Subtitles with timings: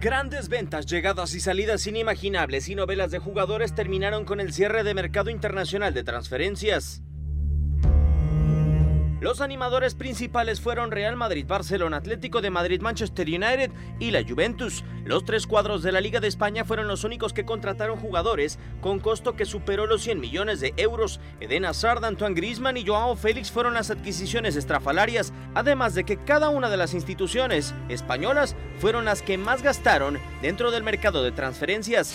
[0.00, 4.94] Grandes ventas, llegadas y salidas inimaginables y novelas de jugadores terminaron con el cierre de
[4.94, 7.02] mercado internacional de transferencias.
[9.20, 14.84] Los animadores principales fueron Real Madrid, Barcelona, Atlético de Madrid, Manchester United y la Juventus.
[15.04, 19.00] Los tres cuadros de la Liga de España fueron los únicos que contrataron jugadores con
[19.00, 21.18] costo que superó los 100 millones de euros.
[21.40, 26.48] Eden Hazard, Antoine Griezmann y Joao Félix fueron las adquisiciones estrafalarias, además de que cada
[26.48, 32.14] una de las instituciones españolas fueron las que más gastaron dentro del mercado de transferencias.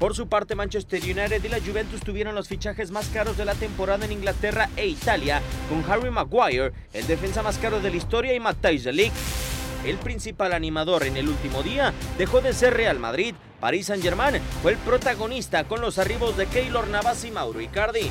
[0.00, 3.54] Por su parte, Manchester United y la Juventus tuvieron los fichajes más caros de la
[3.54, 8.34] temporada en Inglaterra e Italia, con Harry Maguire, el defensa más caro de la historia,
[8.34, 9.14] y Matthijs de Ligt.
[9.86, 13.34] El principal animador en el último día dejó de ser Real Madrid.
[13.60, 18.10] Paris Saint-Germain fue el protagonista con los arribos de Keylor Navas y Mauro Icardi.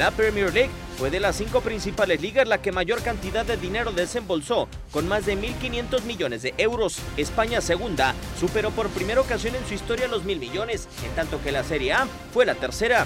[0.00, 3.92] La Premier League fue de las cinco principales ligas la que mayor cantidad de dinero
[3.92, 7.00] desembolsó, con más de 1.500 millones de euros.
[7.18, 11.52] España segunda superó por primera ocasión en su historia los mil millones, en tanto que
[11.52, 13.04] la Serie A fue la tercera.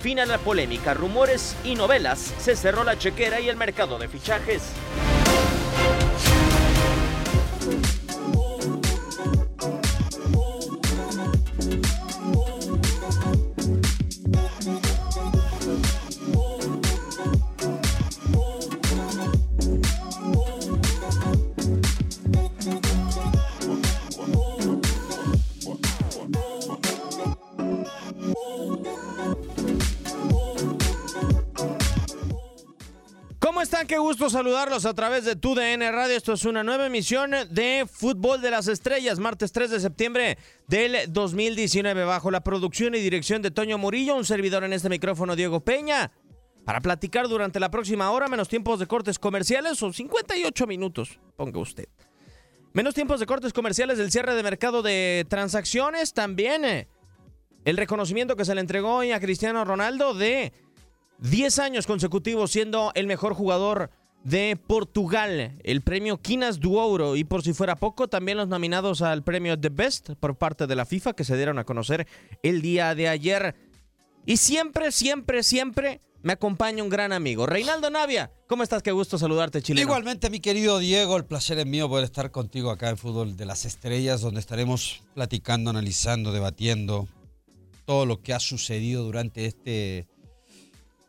[0.00, 4.08] Fin a la polémica, rumores y novelas, se cerró la chequera y el mercado de
[4.08, 4.62] fichajes.
[33.58, 33.88] ¿Cómo están?
[33.88, 36.16] Qué gusto saludarlos a través de tu DN Radio.
[36.16, 40.38] Esto es una nueva emisión de Fútbol de las Estrellas, martes 3 de septiembre
[40.68, 45.34] del 2019, bajo la producción y dirección de Toño Murillo, un servidor en este micrófono,
[45.34, 46.12] Diego Peña,
[46.64, 51.58] para platicar durante la próxima hora, menos tiempos de cortes comerciales o 58 minutos, ponga
[51.58, 51.88] usted.
[52.74, 56.86] Menos tiempos de cortes comerciales del cierre de mercado de transacciones, también eh,
[57.64, 60.52] el reconocimiento que se le entregó hoy a Cristiano Ronaldo de
[61.20, 63.90] 10 años consecutivos siendo el mejor jugador
[64.24, 69.02] de Portugal, el premio Quinas do Ouro y por si fuera poco, también los nominados
[69.02, 72.06] al premio The Best por parte de la FIFA que se dieron a conocer
[72.42, 73.54] el día de ayer.
[74.26, 78.30] Y siempre, siempre, siempre me acompaña un gran amigo, Reinaldo Navia.
[78.46, 78.82] ¿Cómo estás?
[78.82, 79.82] Qué gusto saludarte, chileno.
[79.82, 83.46] Igualmente, mi querido Diego, el placer es mío poder estar contigo acá en Fútbol de
[83.46, 87.08] las Estrellas, donde estaremos platicando, analizando, debatiendo
[87.86, 90.06] todo lo que ha sucedido durante este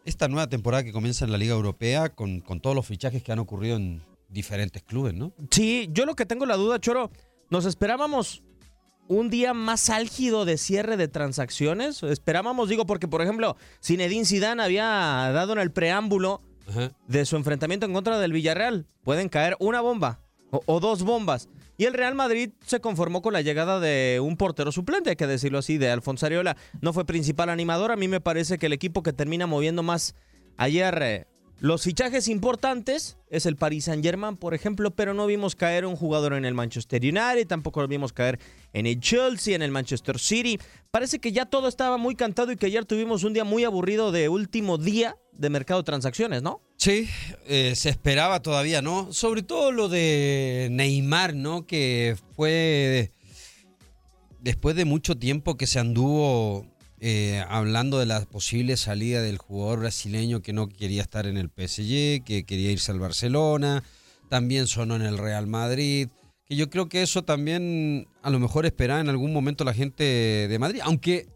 [0.09, 3.31] esta nueva temporada que comienza en la Liga Europea con, con todos los fichajes que
[3.31, 5.33] han ocurrido en diferentes clubes, ¿no?
[5.51, 7.11] Sí, yo lo que tengo la duda, Choro,
[7.49, 8.43] nos esperábamos
[9.07, 12.03] un día más álgido de cierre de transacciones.
[12.03, 16.91] Esperábamos, digo, porque por ejemplo, Zinedine Zidane había dado en el preámbulo Ajá.
[17.07, 18.85] de su enfrentamiento en contra del Villarreal.
[19.03, 20.19] Pueden caer una bomba
[20.51, 21.49] o, o dos bombas.
[21.79, 25.27] Y el Real Madrid se conformó con la llegada de un portero suplente, hay que
[25.27, 26.57] decirlo así, de Alfonso Ariola.
[26.81, 27.93] No fue principal animador.
[27.93, 30.13] A mí me parece que el equipo que termina moviendo más
[30.57, 31.27] ayer eh,
[31.61, 36.33] los fichajes importantes es el Paris Saint-Germain, por ejemplo, pero no vimos caer un jugador
[36.33, 38.39] en el Manchester United, tampoco lo vimos caer
[38.73, 40.59] en el Chelsea, en el Manchester City.
[40.91, 44.11] Parece que ya todo estaba muy cantado y que ayer tuvimos un día muy aburrido
[44.11, 46.61] de último día de mercado de transacciones, ¿no?
[46.75, 47.07] Sí,
[47.47, 49.13] eh, se esperaba todavía, ¿no?
[49.13, 51.65] Sobre todo lo de Neymar, ¿no?
[51.65, 53.11] Que fue
[54.41, 56.65] después de mucho tiempo que se anduvo
[56.99, 61.47] eh, hablando de la posible salida del jugador brasileño que no quería estar en el
[61.47, 63.83] PSG, que quería irse al Barcelona,
[64.27, 66.09] también sonó en el Real Madrid,
[66.45, 70.03] que yo creo que eso también a lo mejor esperaba en algún momento la gente
[70.03, 71.27] de Madrid, aunque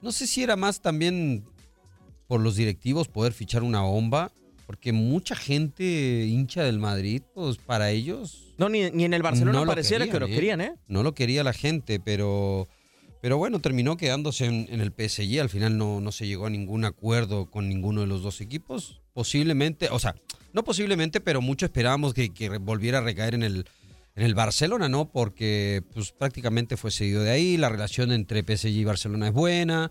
[0.00, 1.44] no sé si era más también
[2.30, 4.30] por los directivos poder fichar una bomba,
[4.64, 8.54] porque mucha gente hincha del Madrid, pues para ellos...
[8.56, 10.76] No, ni, ni en el Barcelona no lo pareciera que lo querían, ¿eh?
[10.86, 12.68] No lo quería la gente, pero,
[13.20, 15.40] pero bueno, terminó quedándose en, en el PSG.
[15.40, 19.00] Al final no, no se llegó a ningún acuerdo con ninguno de los dos equipos.
[19.12, 20.14] Posiblemente, o sea,
[20.52, 23.66] no posiblemente, pero mucho esperábamos que, que volviera a recaer en el,
[24.14, 25.10] en el Barcelona, ¿no?
[25.10, 27.56] Porque pues prácticamente fue seguido de ahí.
[27.56, 29.90] La relación entre PSG y Barcelona es buena.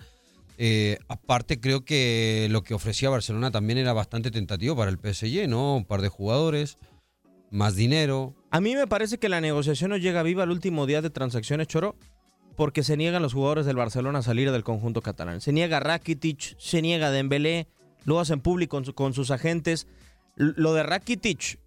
[0.62, 5.48] Eh, aparte, creo que lo que ofrecía Barcelona también era bastante tentativo para el PSG,
[5.48, 5.78] ¿no?
[5.78, 6.78] Un par de jugadores,
[7.50, 8.36] más dinero.
[8.52, 11.68] A mí me parece que la negociación no llega viva al último día de transacciones,
[11.68, 11.96] Choro,
[12.58, 15.40] porque se niegan los jugadores del Barcelona a salir del conjunto catalán.
[15.40, 17.68] Se niega Rakitic, se niega Dembélé,
[18.04, 19.88] lo hacen público con, su- con sus agentes.
[20.36, 21.58] Lo de Rakitic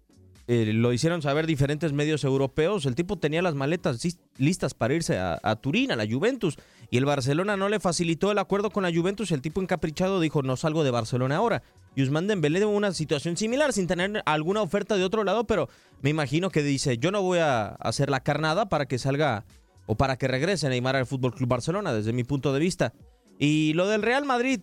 [0.47, 2.85] eh, lo hicieron saber diferentes medios europeos.
[2.85, 6.57] El tipo tenía las maletas lis- listas para irse a Turín, a la Juventus,
[6.89, 9.31] y el Barcelona no le facilitó el acuerdo con la Juventus.
[9.31, 11.63] El tipo encaprichado dijo: No salgo de Barcelona ahora.
[11.95, 15.69] Y Usman Dembélé de una situación similar, sin tener alguna oferta de otro lado, pero
[16.01, 19.45] me imagino que dice: Yo no voy a hacer la carnada para que salga
[19.85, 22.93] o para que regrese Neymar al Fútbol Club Barcelona, desde mi punto de vista.
[23.39, 24.61] Y lo del Real Madrid,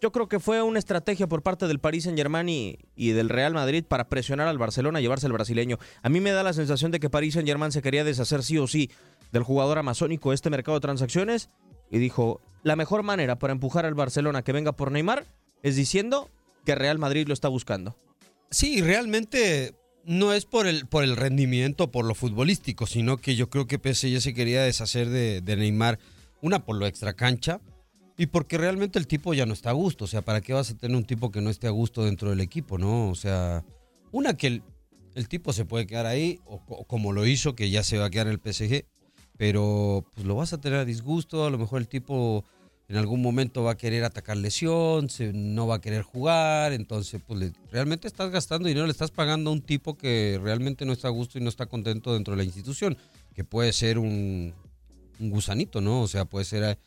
[0.00, 3.28] yo creo que fue una estrategia por parte del Paris Saint Germain y, y del
[3.28, 5.78] Real Madrid para presionar al Barcelona y llevarse al brasileño.
[6.02, 8.58] A mí me da la sensación de que Paris Saint Germain se quería deshacer sí
[8.58, 8.90] o sí
[9.32, 11.50] del jugador amazónico este mercado de transacciones
[11.90, 15.26] y dijo, la mejor manera para empujar al Barcelona que venga por Neymar
[15.62, 16.30] es diciendo
[16.64, 17.96] que Real Madrid lo está buscando.
[18.50, 19.74] Sí, realmente
[20.04, 23.78] no es por el, por el rendimiento, por lo futbolístico, sino que yo creo que
[23.78, 25.98] PSG se quería deshacer de, de Neymar,
[26.40, 27.60] una por lo extra cancha
[28.18, 30.04] y porque realmente el tipo ya no está a gusto.
[30.04, 32.30] O sea, ¿para qué vas a tener un tipo que no esté a gusto dentro
[32.30, 33.08] del equipo, no?
[33.08, 33.64] O sea,
[34.10, 34.62] una que el,
[35.14, 38.06] el tipo se puede quedar ahí, o, o como lo hizo, que ya se va
[38.06, 38.84] a quedar en el PSG,
[39.36, 42.44] pero pues lo vas a tener a disgusto, a lo mejor el tipo
[42.88, 47.20] en algún momento va a querer atacar lesión, se- no va a querer jugar, entonces
[47.26, 50.92] pues le- realmente estás gastando dinero, le estás pagando a un tipo que realmente no
[50.92, 52.98] está a gusto y no está contento dentro de la institución,
[53.34, 54.52] que puede ser un,
[55.20, 56.02] un gusanito, ¿no?
[56.02, 56.78] O sea, puede ser eh,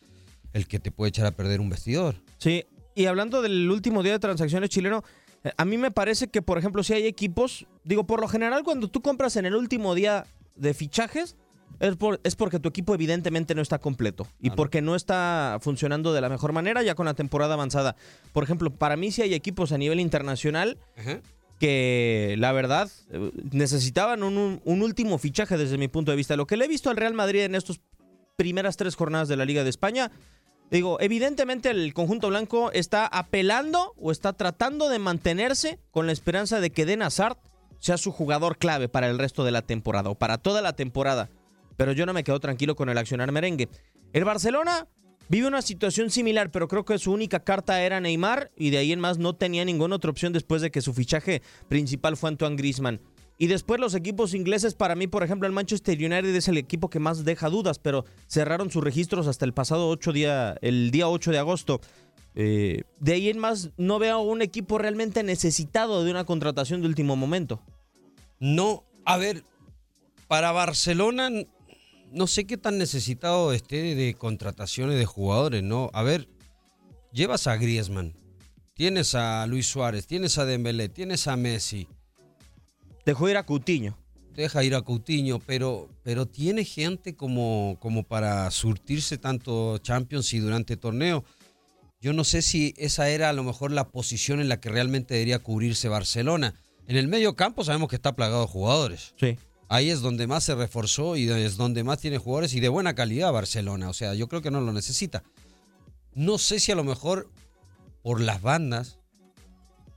[0.53, 2.15] el que te puede echar a perder un vestidor.
[2.37, 5.03] Sí, y hablando del último día de transacciones chileno,
[5.43, 8.63] eh, a mí me parece que, por ejemplo, si hay equipos, digo, por lo general,
[8.63, 10.25] cuando tú compras en el último día
[10.55, 11.35] de fichajes,
[11.79, 16.13] es, por- es porque tu equipo evidentemente no está completo y porque no está funcionando
[16.13, 17.95] de la mejor manera ya con la temporada avanzada.
[18.33, 20.77] Por ejemplo, para mí sí hay equipos a nivel internacional
[21.59, 26.35] que la verdad eh, necesitaban un, un- un último fichaje desde mi punto de vista.
[26.35, 27.79] Lo que le he visto al Real Madrid en estas
[28.35, 30.11] primeras tres jornadas de la Liga de España,
[30.69, 36.59] digo, evidentemente el conjunto blanco está apelando o está tratando de mantenerse con la esperanza
[36.59, 37.37] de que Den Hazard
[37.79, 41.29] sea su jugador clave para el resto de la temporada o para toda la temporada.
[41.77, 43.69] Pero yo no me quedo tranquilo con el accionar merengue.
[44.13, 44.87] El Barcelona
[45.29, 48.91] vive una situación similar, pero creo que su única carta era Neymar y de ahí
[48.91, 52.55] en más no tenía ninguna otra opción después de que su fichaje principal fue Antoine
[52.55, 53.01] Griezmann.
[53.37, 56.89] Y después los equipos ingleses, para mí, por ejemplo, el Manchester United es el equipo
[56.89, 61.09] que más deja dudas, pero cerraron sus registros hasta el pasado 8 día, el día
[61.09, 61.81] 8 de agosto.
[62.35, 66.87] Eh, de ahí en más, no veo un equipo realmente necesitado de una contratación de
[66.87, 67.61] último momento.
[68.39, 69.43] No, a ver,
[70.27, 71.29] para Barcelona
[72.11, 75.89] no sé qué tan necesitado esté de contrataciones de jugadores, ¿no?
[75.93, 76.27] A ver,
[77.11, 78.15] llevas a Griezmann,
[78.73, 81.87] tienes a Luis Suárez, tienes a Dembélé, tienes a Messi.
[83.05, 83.97] Dejó ir a Coutinho.
[84.33, 90.39] Deja ir a Coutinho, pero, pero tiene gente como, como para surtirse tanto Champions y
[90.39, 91.23] durante torneo.
[92.01, 95.13] Yo no sé si esa era a lo mejor la posición en la que realmente
[95.13, 96.53] debería cubrirse Barcelona.
[96.87, 99.13] En el medio campo sabemos que está plagado de jugadores.
[99.17, 99.37] Sí.
[99.67, 102.93] Ahí es donde más se reforzó y es donde más tiene jugadores y de buena
[102.93, 103.89] calidad Barcelona.
[103.89, 105.23] O sea, yo creo que no lo necesita.
[106.13, 107.29] No sé si a lo mejor
[108.03, 108.99] por las bandas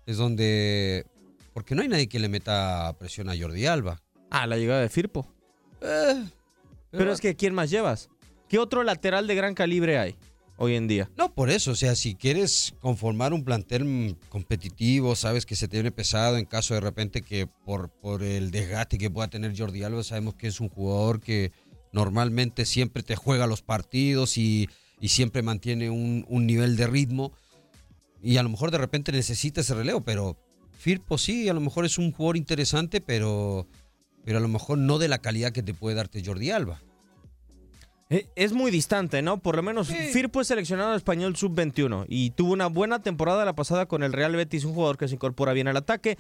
[0.07, 1.07] es donde...
[1.53, 4.01] Porque no hay nadie que le meta presión a Jordi Alba.
[4.31, 5.33] Ah, la llegada de Firpo.
[5.81, 6.25] Eh,
[6.91, 8.09] Pero es que ¿quién más llevas?
[8.49, 10.17] ¿Qué otro lateral de gran calibre hay
[10.59, 11.11] hoy en día?
[11.17, 15.69] No, por eso, o sea, si quieres conformar un plantel mm, competitivo, sabes que se
[15.69, 19.83] tiene pesado en caso de repente que por, por el desgaste que pueda tener Jordi
[19.83, 21.53] Alba, sabemos que es un jugador que
[21.93, 24.69] normalmente siempre te juega los partidos y,
[25.01, 27.33] y siempre mantiene un, un nivel de ritmo
[28.23, 30.37] y a lo mejor de repente necesita ese relevo, pero
[30.79, 33.67] Firpo sí, a lo mejor es un jugador interesante, pero,
[34.25, 36.81] pero a lo mejor no de la calidad que te puede darte Jordi Alba.
[38.11, 39.39] Eh, Es muy distante, ¿no?
[39.39, 43.87] Por lo menos Firpo es seleccionado español sub-21 y tuvo una buena temporada la pasada
[43.87, 46.17] con el Real Betis, un jugador que se incorpora bien al ataque,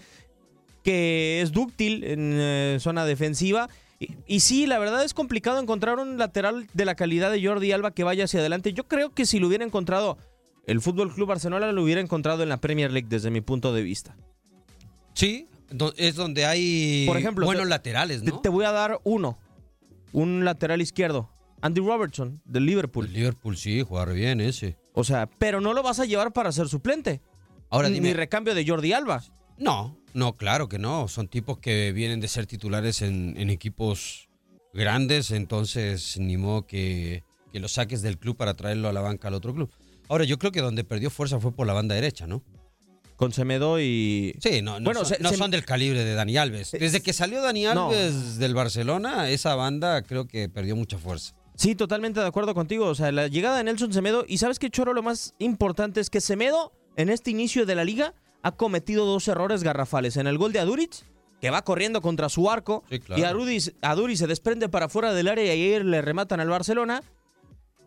[0.85, 3.68] que es dúctil en eh, zona defensiva.
[4.00, 7.73] Y, y sí, la verdad es complicado encontrar un lateral de la calidad de Jordi
[7.73, 8.73] Alba que vaya hacia adelante.
[8.73, 10.18] Yo creo que si lo hubiera encontrado
[10.66, 13.83] el Fútbol Club Barcelona, lo hubiera encontrado en la Premier League desde mi punto de
[13.83, 14.14] vista.
[15.14, 15.49] Sí,
[15.97, 18.40] es donde hay Por ejemplo, buenos te- laterales, Te, ¿no?
[18.40, 19.37] te voy a dar uno,
[20.12, 21.28] un lateral izquierdo,
[21.60, 23.06] Andy Robertson del Liverpool.
[23.06, 24.76] El Liverpool sí, jugar bien ese.
[24.92, 27.20] O sea, pero no lo vas a llevar para ser suplente.
[27.70, 29.22] Ahora dime- Ni recambio de Jordi Alba.
[29.58, 31.08] No, no, claro que no.
[31.08, 34.28] Son tipos que vienen de ser titulares en, en equipos
[34.72, 39.28] grandes, entonces ni modo que, que lo saques del club para traerlo a la banca
[39.28, 39.70] al otro club.
[40.08, 42.42] Ahora, yo creo que donde perdió fuerza fue por la banda derecha, ¿no?
[43.16, 44.36] Con Semedo y.
[44.40, 46.70] Sí, no, no, Bueno, son, se- no se- son del calibre de Dani Alves.
[46.70, 47.88] Desde que salió Dani No.
[47.88, 51.34] Alves del Barcelona, esa banda creo que perdió mucha fuerza.
[51.58, 52.86] Sí, totalmente de acuerdo contigo.
[52.86, 54.24] O sea, la llegada de Nelson Semedo.
[54.28, 57.84] Y sabes qué, Choro, lo más importante es que Semedo, en este inicio de la
[57.84, 60.16] liga, ha cometido dos errores garrafales.
[60.16, 61.04] En el gol de Aduriz,
[61.40, 62.84] que va corriendo contra su arco.
[63.04, 63.20] claro.
[63.20, 67.02] Y Aduriz, Aduriz se desprende para fuera del área y ayer le rematan al Barcelona.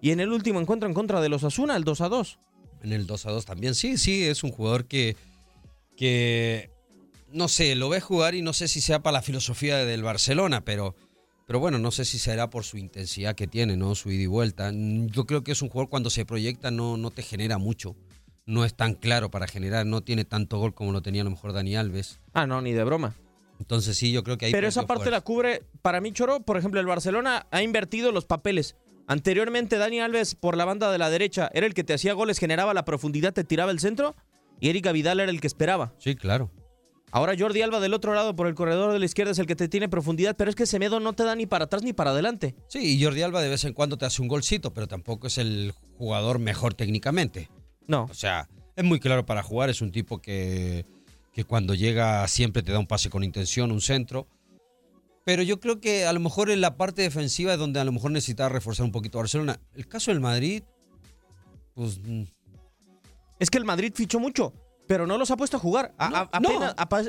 [0.01, 2.39] Y en el último encuentro en contra de los Asuna, el 2 a 2.
[2.83, 3.73] En el 2 a 2 también.
[3.73, 5.15] Sí, sí, es un jugador que,
[5.95, 6.71] que
[7.31, 10.65] no sé, lo ve jugar y no sé si sea para la filosofía del Barcelona,
[10.65, 10.93] pero,
[11.51, 13.93] pero bueno, no sé si será por su intensidad que tiene, ¿no?
[13.93, 14.71] Su ida y vuelta.
[14.73, 17.97] Yo creo que es un jugador cuando se proyecta no, no te genera mucho.
[18.45, 21.31] No es tan claro para generar, no tiene tanto gol como lo tenía a lo
[21.31, 22.21] mejor Dani Alves.
[22.31, 23.15] Ah, no, ni de broma.
[23.59, 25.11] Entonces sí, yo creo que ahí Pero esa parte fuerza.
[25.17, 28.77] la cubre, para mí, Choro, por ejemplo, el Barcelona ha invertido los papeles.
[29.07, 32.39] Anteriormente, Dani Alves por la banda de la derecha era el que te hacía goles,
[32.39, 34.15] generaba la profundidad, te tiraba el centro.
[34.61, 35.93] Y Erika Vidal era el que esperaba.
[35.97, 36.49] Sí, claro.
[37.11, 39.55] Ahora Jordi Alba del otro lado por el corredor de la izquierda es el que
[39.55, 42.11] te tiene profundidad, pero es que Semedo no te da ni para atrás ni para
[42.11, 42.55] adelante.
[42.67, 45.37] Sí, y Jordi Alba de vez en cuando te hace un golcito, pero tampoco es
[45.37, 47.49] el jugador mejor técnicamente.
[47.85, 48.03] No.
[48.09, 50.85] O sea, es muy claro para jugar, es un tipo que,
[51.33, 54.27] que cuando llega siempre te da un pase con intención, un centro.
[55.25, 57.91] Pero yo creo que a lo mejor en la parte defensiva es donde a lo
[57.91, 59.59] mejor necesitaba reforzar un poquito a Barcelona.
[59.75, 60.63] El caso del Madrid,
[61.75, 62.23] pues mm,
[63.37, 64.53] Es que el Madrid fichó mucho,
[64.91, 65.93] pero no los ha puesto a jugar.
[65.97, 66.49] A- a- no.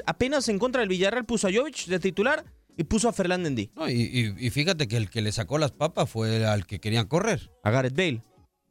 [0.06, 2.44] apenas, en contra del Villarreal puso a Jovic de titular
[2.76, 5.72] y puso a Fernández no, y, y- y fíjate que el que le sacó las
[5.72, 7.50] papas fue al que querían correr.
[7.64, 8.22] A Gareth Bale.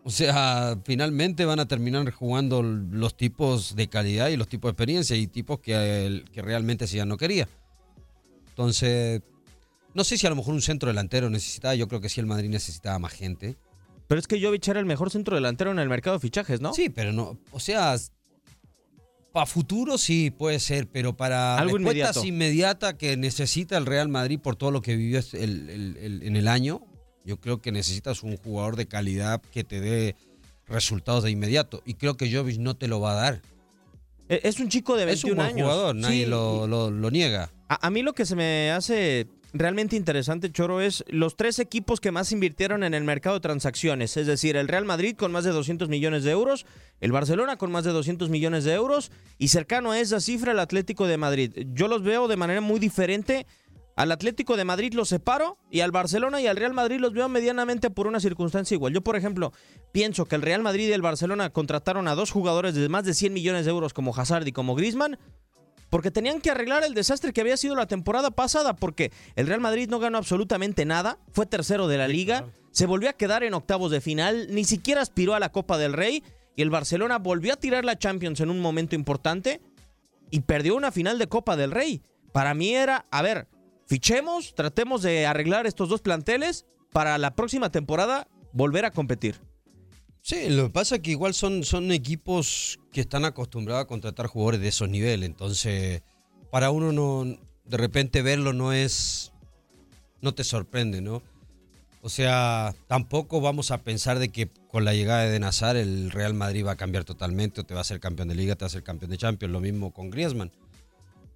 [0.06, 4.72] O sea, finalmente van a terminar jugando los tipos de calidad y los tipos de
[4.72, 7.50] experiencia y tipos que, el- que realmente se ya no quería.
[8.52, 9.22] Entonces,
[9.94, 12.28] no sé si a lo mejor un centro delantero necesitaba, yo creo que sí el
[12.28, 13.58] Madrid necesitaba más gente.
[14.08, 16.74] Pero es que Jovic era el mejor centro delantero en el mercado de fichajes, ¿no?
[16.74, 17.96] Sí, pero no, o sea,
[19.32, 22.26] para futuro sí puede ser, pero para Algo respuestas inmediato.
[22.28, 26.24] inmediata que necesita el Real Madrid por todo lo que vivió es el- el- el-
[26.24, 26.82] en el año,
[27.24, 30.16] yo creo que necesitas un jugador de calidad que te dé
[30.68, 31.82] resultados de inmediato.
[31.86, 33.42] Y creo que Jovic no te lo va a dar.
[34.30, 35.62] E- Es un chico de Es un 21 buen años.
[35.72, 37.52] jugador, nadie Sí, lo, lo- lo niega.
[37.70, 42.00] A, a mí lo que se me hace realmente interesante, Choro, es los tres equipos
[42.00, 44.18] que más invirtieron en el mercado de transacciones.
[44.18, 46.66] Es decir, el Real Madrid con más de 200 millones de euros,
[47.00, 50.60] el Barcelona con más de 200 millones de euros y cercano a esa cifra el
[50.60, 51.68] Atlético de Madrid.
[51.74, 53.46] Yo los veo de manera muy diferente
[53.96, 57.28] Al Atlético de Madrid los separo y al Barcelona y al Real Madrid los veo
[57.28, 58.94] medianamente por una circunstancia igual.
[58.94, 59.52] Yo, por ejemplo,
[59.92, 63.14] pienso que el Real Madrid y el Barcelona contrataron a dos jugadores de más de
[63.14, 65.20] 100 millones de euros como Hazard y como Griezmann
[65.92, 69.60] porque tenían que arreglar el desastre que había sido la temporada pasada, porque el Real
[69.60, 73.54] Madrid no ganó absolutamente nada, fue tercero de la liga, se volvió a quedar en
[73.54, 76.24] octavos de final, ni siquiera aspiró a la Copa del Rey,
[76.56, 79.62] y el Barcelona volvió a tirar la Champions en un momento importante
[80.30, 82.02] y perdió una final de Copa del Rey.
[82.32, 83.50] Para mí era, a ver,
[83.86, 89.42] fichemos, tratemos de arreglar estos dos planteles para la próxima temporada volver a competir.
[90.22, 94.28] Sí, lo que pasa es que igual son, son equipos que están acostumbrados a contratar
[94.28, 95.28] jugadores de esos niveles.
[95.28, 96.04] Entonces,
[96.52, 99.32] para uno no, de repente verlo no es,
[100.22, 101.24] no te sorprende, ¿no?
[102.04, 106.34] O sea, tampoco vamos a pensar de que con la llegada de Nazar el Real
[106.34, 108.68] Madrid va a cambiar totalmente o te va a ser campeón de liga, te va
[108.68, 110.52] a ser campeón de Champions, lo mismo con Griezmann.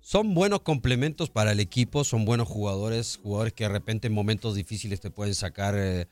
[0.02, 4.56] Son buenos complementos para el equipo, son buenos jugadores, jugadores que de repente en momentos
[4.56, 6.08] difíciles te pueden sacar eh,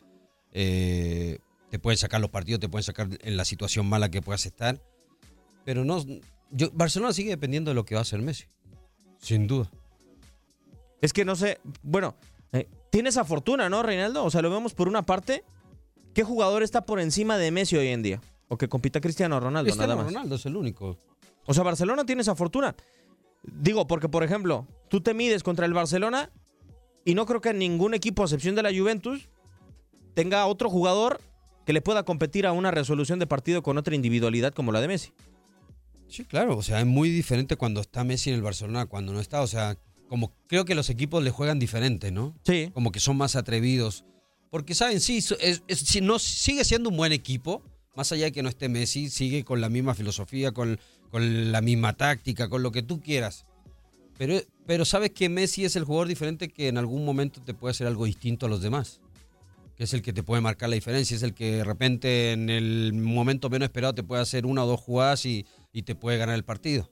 [0.51, 1.39] eh,
[1.73, 4.79] te pueden sacar los partidos, te pueden sacar en la situación mala que puedas estar.
[5.65, 6.05] Pero no,
[6.51, 8.45] yo, Barcelona sigue dependiendo de lo que va a hacer Messi.
[9.17, 9.71] Sin duda.
[11.01, 12.13] Es que no sé, bueno,
[12.51, 14.23] eh, tiene esa fortuna, ¿no, Reinaldo?
[14.23, 15.43] O sea, lo vemos por una parte.
[16.13, 18.21] ¿Qué jugador está por encima de Messi hoy en día?
[18.49, 20.13] O que compita Cristiano Ronaldo, Cristiano nada más.
[20.13, 20.99] Ronaldo es el único.
[21.47, 22.75] O sea, Barcelona tiene esa fortuna.
[23.41, 26.29] Digo, porque, por ejemplo, tú te mides contra el Barcelona
[27.03, 29.27] y no creo que ningún equipo, a excepción de la Juventus,
[30.13, 31.19] tenga otro jugador
[31.65, 34.87] que le pueda competir a una resolución de partido con otra individualidad como la de
[34.87, 35.11] Messi.
[36.07, 39.19] Sí, claro, o sea, es muy diferente cuando está Messi en el Barcelona cuando no
[39.19, 39.77] está, o sea,
[40.09, 42.35] como creo que los equipos le juegan diferente, ¿no?
[42.43, 42.69] Sí.
[42.73, 44.05] Como que son más atrevidos.
[44.51, 44.99] Porque, ¿saben?
[44.99, 47.63] Sí, es, es, si no, sigue siendo un buen equipo,
[47.95, 50.79] más allá de que no esté Messi, sigue con la misma filosofía, con,
[51.09, 53.45] con la misma táctica, con lo que tú quieras.
[54.19, 57.71] Pero, pero sabes que Messi es el jugador diferente que en algún momento te puede
[57.71, 59.01] hacer algo distinto a los demás
[59.75, 62.49] que es el que te puede marcar la diferencia, es el que de repente en
[62.49, 66.17] el momento menos esperado te puede hacer una o dos jugadas y, y te puede
[66.17, 66.89] ganar el partido.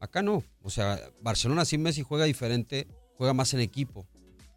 [0.00, 4.06] Acá no, o sea, Barcelona sin Messi juega diferente, juega más en equipo.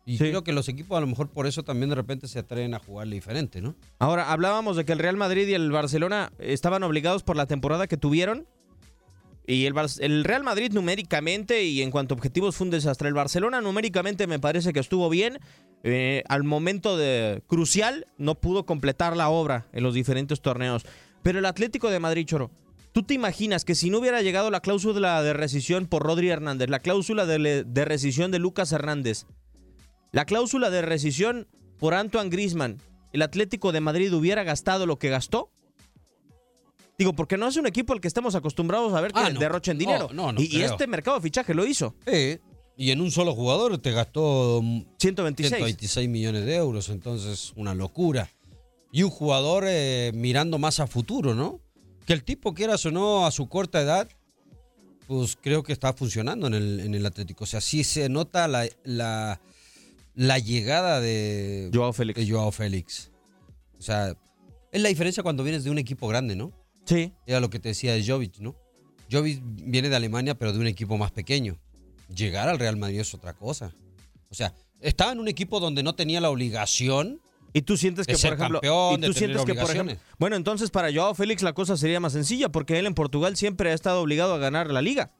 [0.05, 0.29] Y Sí.
[0.29, 2.79] creo que los equipos a lo mejor por eso también de repente se atreven a
[2.79, 3.75] jugarle diferente, ¿no?
[3.99, 7.87] Ahora, hablábamos de que el Real Madrid y el Barcelona estaban obligados por la temporada
[7.87, 8.45] que tuvieron.
[9.45, 13.09] Y el, Real Madrid numéricamente y en cuanto a objetivos fue un desastre.
[13.09, 15.39] El Barcelona numéricamente me parece que estuvo bien.
[15.83, 20.85] Eh, al momento de crucial no pudo completar la obra en los diferentes torneos.
[21.23, 22.51] Pero el Atlético de Madrid, Choro,
[22.93, 26.69] ¿tú te imaginas que si no hubiera llegado la cláusula de rescisión por Rodri Hernández,
[26.69, 29.25] la cláusula de, de rescisión de Lucas Hernández,
[30.13, 31.47] la cláusula de rescisión
[31.79, 32.77] por Antoine Griezmann,
[33.11, 35.51] el Atlético de Madrid hubiera gastado lo que gastó?
[36.97, 39.39] Digo, porque no es un equipo al que estamos acostumbrados a ver que Ah, no.
[39.39, 40.09] derrochen dinero.
[40.13, 41.95] no, no y, y este mercado de fichaje lo hizo.
[42.05, 42.39] Eh,
[42.77, 44.61] y en un solo jugador te gastó
[44.99, 45.49] 126.
[45.57, 48.29] 126 millones de euros, entonces una locura.
[48.91, 51.59] Y un jugador eh, mirando más a futuro, ¿no?
[52.05, 54.07] Que el tipo, quieras o no, a su corta edad,
[55.07, 57.43] pues creo que está funcionando en el, en el Atlético.
[57.45, 59.41] O sea, sí se nota la, la,
[60.13, 62.19] la llegada de Joao Félix.
[62.19, 63.11] de Joao Félix.
[63.79, 64.15] O sea,
[64.71, 66.51] es la diferencia cuando vienes de un equipo grande, ¿no?
[66.85, 67.13] Sí.
[67.25, 68.55] Era lo que te decía de Jovic, ¿no?
[69.11, 71.57] Jovic viene de Alemania, pero de un equipo más pequeño.
[72.13, 73.73] Llegar al Real Madrid es otra cosa.
[74.29, 77.21] O sea, estaba en un equipo donde no tenía la obligación.
[77.53, 79.95] Y tú sientes de que, ser por ejemplo, campeón, y tú sientes que, por ejemplo,
[80.17, 83.69] bueno, entonces para Joao Félix la cosa sería más sencilla porque él en Portugal siempre
[83.69, 85.11] ha estado obligado a ganar la liga.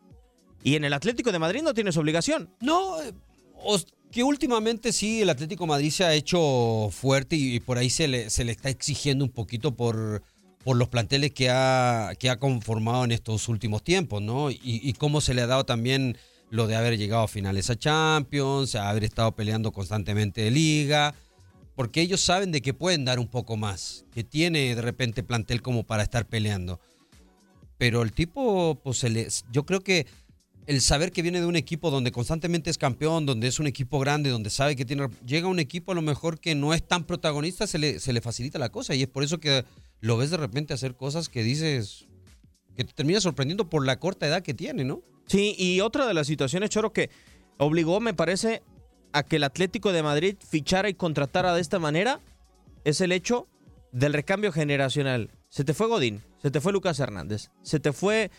[0.64, 2.50] Y en el Atlético de Madrid no tienes obligación.
[2.60, 3.14] No, eh,
[4.12, 7.92] que últimamente sí el Atlético de Madrid se ha hecho fuerte y, y por ahí
[7.92, 10.24] se le, se le está exigiendo un poquito por,
[10.64, 14.50] por los planteles que ha, que ha conformado en estos últimos tiempos, ¿no?
[14.50, 16.18] Y, cómo se le ha dado también
[16.50, 21.16] lo de haber llegado a finales a Champions, haber estado peleando constantemente de liga,
[21.76, 25.62] porque ellos saben de que pueden dar un poco más, que tiene de repente plantel
[25.62, 26.80] como para estar peleando.
[27.78, 30.06] Pero el tipo, pues se le- yo creo que
[30.68, 34.00] el saber que viene de un equipo donde constantemente es campeón, donde es un equipo
[34.00, 35.10] grande, donde sabe que tiene.
[35.26, 38.22] Llega un equipo a lo mejor que no es tan protagonista, se le, se le
[38.22, 38.96] facilita la cosa.
[38.96, 39.66] Y es por eso que
[40.04, 42.08] lo ves de repente hacer cosas que dices.
[42.76, 45.02] que te termina sorprendiendo por la corta edad que tiene, ¿no?
[45.28, 47.10] Sí, y otra de las situaciones, Choro, que
[47.58, 48.64] obligó, me parece,
[49.14, 52.20] a que el Atlético de Madrid fichara y contratara de esta manera,
[52.84, 53.48] es el hecho
[53.94, 55.30] del recambio generacional.
[55.48, 58.30] Se te fue Godín, se te fue Lucas Hernández, se te fue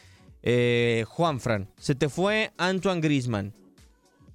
[0.42, 3.54] eh, Juanfran, se te fue Antoine Grisman.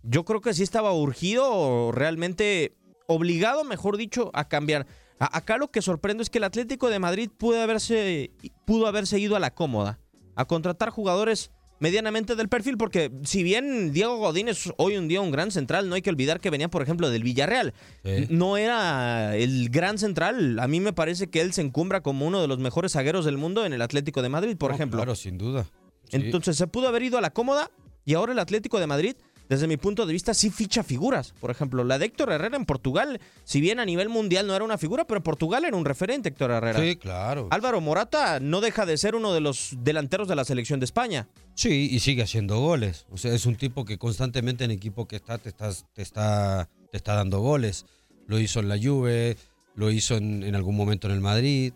[0.02, 2.74] Yo creo que sí estaba urgido o realmente
[3.06, 4.88] obligado, mejor dicho, a cambiar.
[5.20, 8.32] A- acá lo que sorprende es que el Atlético de Madrid pudo haberse,
[8.66, 10.00] pudo haberse ido a la cómoda,
[10.36, 11.52] a contratar jugadores
[11.82, 15.88] medianamente del perfil, porque si bien Diego Godín es hoy un día un gran central,
[15.88, 17.74] no hay que olvidar que venía, por ejemplo, del Villarreal.
[18.04, 18.28] Sí.
[18.30, 20.60] No era el gran central.
[20.60, 23.38] A mí me parece que él se encumbra como uno de los mejores zagueros del
[23.38, 24.98] mundo en el Atlético de Madrid, por No, ejemplo.
[25.00, 25.64] Claro, sin duda.
[26.10, 26.18] Sí.
[26.18, 27.72] Entonces se pudo haber ido a la cómoda
[28.04, 29.16] y ahora el Atlético de Madrid,
[29.50, 31.34] desde mi punto de vista, sí ficha figuras.
[31.40, 34.64] Por ejemplo, la de Héctor Herrera en Portugal, si bien a nivel mundial no era
[34.64, 36.80] una figura, pero Portugal era un referente Héctor Herrera.
[36.80, 37.48] Sí, claro.
[37.50, 41.28] Álvaro Morata no deja de ser uno de los delanteros de la selección de España.
[41.56, 43.08] Sí, y sigue haciendo goles.
[43.10, 46.70] O sea, es un tipo que constantemente en equipo que está te, estás, te, está,
[46.92, 47.88] te está dando goles.
[48.28, 49.36] Lo hizo en la Juve,
[49.74, 51.74] lo hizo en, en algún momento en el Madrid.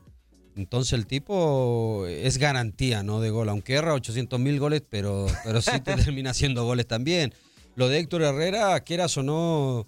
[0.55, 3.19] Entonces el tipo es garantía, ¿no?
[3.19, 3.49] De gol.
[3.49, 7.33] Aunque erra 800 mil goles, pero, pero sí te termina haciendo goles también.
[7.75, 9.88] Lo de Héctor Herrera, quieras o no,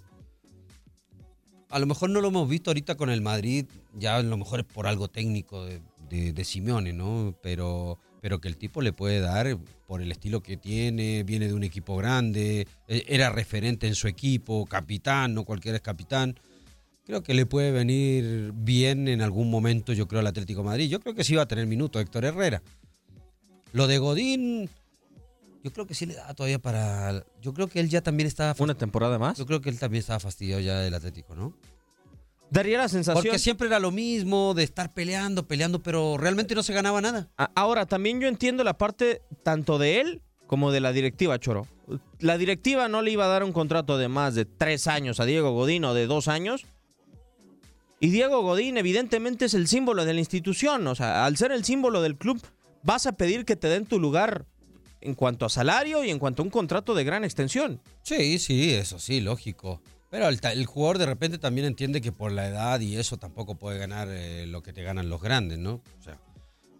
[1.70, 4.60] a lo mejor no lo hemos visto ahorita con el Madrid, ya a lo mejor
[4.60, 5.80] es por algo técnico de,
[6.32, 7.36] de, Simeone, ¿no?
[7.42, 11.54] Pero, pero que el tipo le puede dar por el estilo que tiene, viene de
[11.54, 16.38] un equipo grande, e- era referente en su equipo, capitán, no cualquiera es capitán.
[17.04, 20.88] Creo que le puede venir bien en algún momento, yo creo, al Atlético Madrid.
[20.88, 22.62] Yo creo que sí va a tener minuto Héctor Herrera.
[23.72, 24.68] Lo de Godín,
[25.66, 27.24] yo creo que sí le da todavía para...
[27.42, 28.54] Yo creo que él ya también estaba...
[28.60, 29.36] ¿Una temporada más?
[29.36, 31.54] Yo creo que él también estaba fastidiado ya del Atlético, ¿no?
[32.52, 33.24] Daría la sensación...
[33.24, 37.30] Porque siempre era lo mismo, de estar peleando, peleando, pero realmente no se ganaba nada.
[37.56, 41.66] Ahora, también yo entiendo la parte tanto de él como de la directiva, Choro.
[42.20, 45.24] La directiva no le iba a dar un contrato de más de tres años a
[45.24, 46.64] Diego Godín o de dos años.
[47.98, 50.86] Y Diego Godín evidentemente es el símbolo de la institución.
[50.86, 52.40] O sea, al ser el símbolo del club,
[52.84, 54.46] vas a pedir que te den tu lugar
[55.06, 57.80] en cuanto a salario y en cuanto a un contrato de gran extensión.
[58.02, 59.80] Sí, sí, eso sí, lógico.
[60.10, 63.78] Pero el, jugador de repente también entiende que por la edad y eso tampoco puede
[63.78, 65.82] ganar eh, lo que te ganan los grandes, ¿no?
[65.98, 66.18] O sea,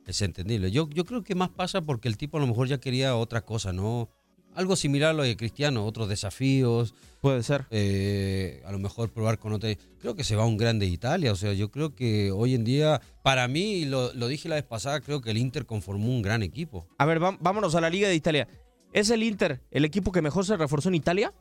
[0.07, 0.71] es entendible.
[0.71, 3.43] Yo, yo creo que más pasa porque el tipo a lo mejor ya quería otra
[3.43, 4.09] cosa, ¿no?
[4.57, 6.95] Algo similar a lo de Cristiano, otros desafíos.
[7.21, 7.67] Puede ser.
[7.71, 9.71] eh, a lo mejor probar con otra.
[10.01, 11.31] Creo que se va a un grande de Italia.
[11.33, 14.65] O sea, yo creo que hoy en día, para mí, lo, lo dije la vez
[14.65, 16.87] pasada, creo que el Inter conformó un gran equipo.
[16.99, 18.49] A ver, vámonos a la Liga de Italia.
[18.93, 21.33] ¿Es el Inter el equipo que mejor se reforzó en Italia?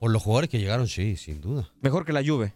[0.00, 1.70] Por los jugadores que llegaron, sí, sin duda.
[1.80, 2.52] Mejor que la Juve.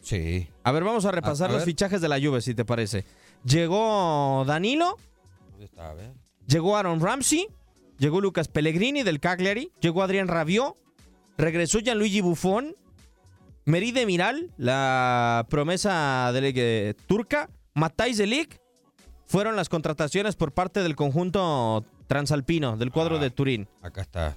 [0.00, 0.48] Sí.
[0.64, 3.04] A ver, vamos a repasar A- los fichajes de la Juve, si te parece.
[3.44, 4.96] Llegó Danilo,
[5.50, 5.90] ¿Dónde está?
[5.90, 6.12] A ver.
[6.46, 7.48] llegó Aaron Ramsey,
[8.00, 10.74] llegó Lucas Pellegrini del Cagliari, llegó Adrián Rabiot,
[11.38, 12.74] regresó Gianluigi Buffon,
[13.66, 17.48] Meride Miral, la promesa de eh, turca,
[18.16, 18.54] de Ligt,
[19.26, 23.20] fueron las contrataciones por parte del conjunto transalpino, del cuadro Ah.
[23.20, 23.68] de Turín.
[23.82, 24.36] Acá está.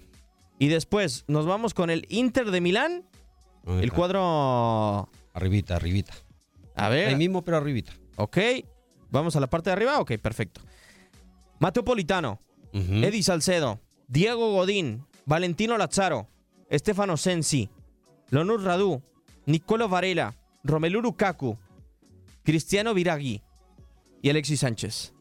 [0.60, 3.04] Y después nos vamos con el Inter de Milán,
[3.64, 3.96] ¿Dónde el está?
[3.96, 5.10] cuadro...
[5.34, 6.14] Arribita, arribita.
[6.76, 7.08] A ver.
[7.08, 7.94] Ahí mismo, pero arribita.
[8.18, 8.38] Ok.
[9.10, 10.00] Vamos a la parte de arriba.
[10.00, 10.62] Ok, perfecto.
[11.60, 12.40] Mateo Politano,
[12.74, 16.28] Eddie Salcedo, Diego Godín, Valentino Lazzaro,
[16.72, 17.70] Stefano Sensi,
[18.30, 19.02] Lonur Radu,
[19.46, 20.34] Nicolo Varela,
[20.64, 21.58] Romelu Lukaku,
[22.44, 23.42] Cristiano Viragui
[24.22, 25.14] y Alexis Sánchez.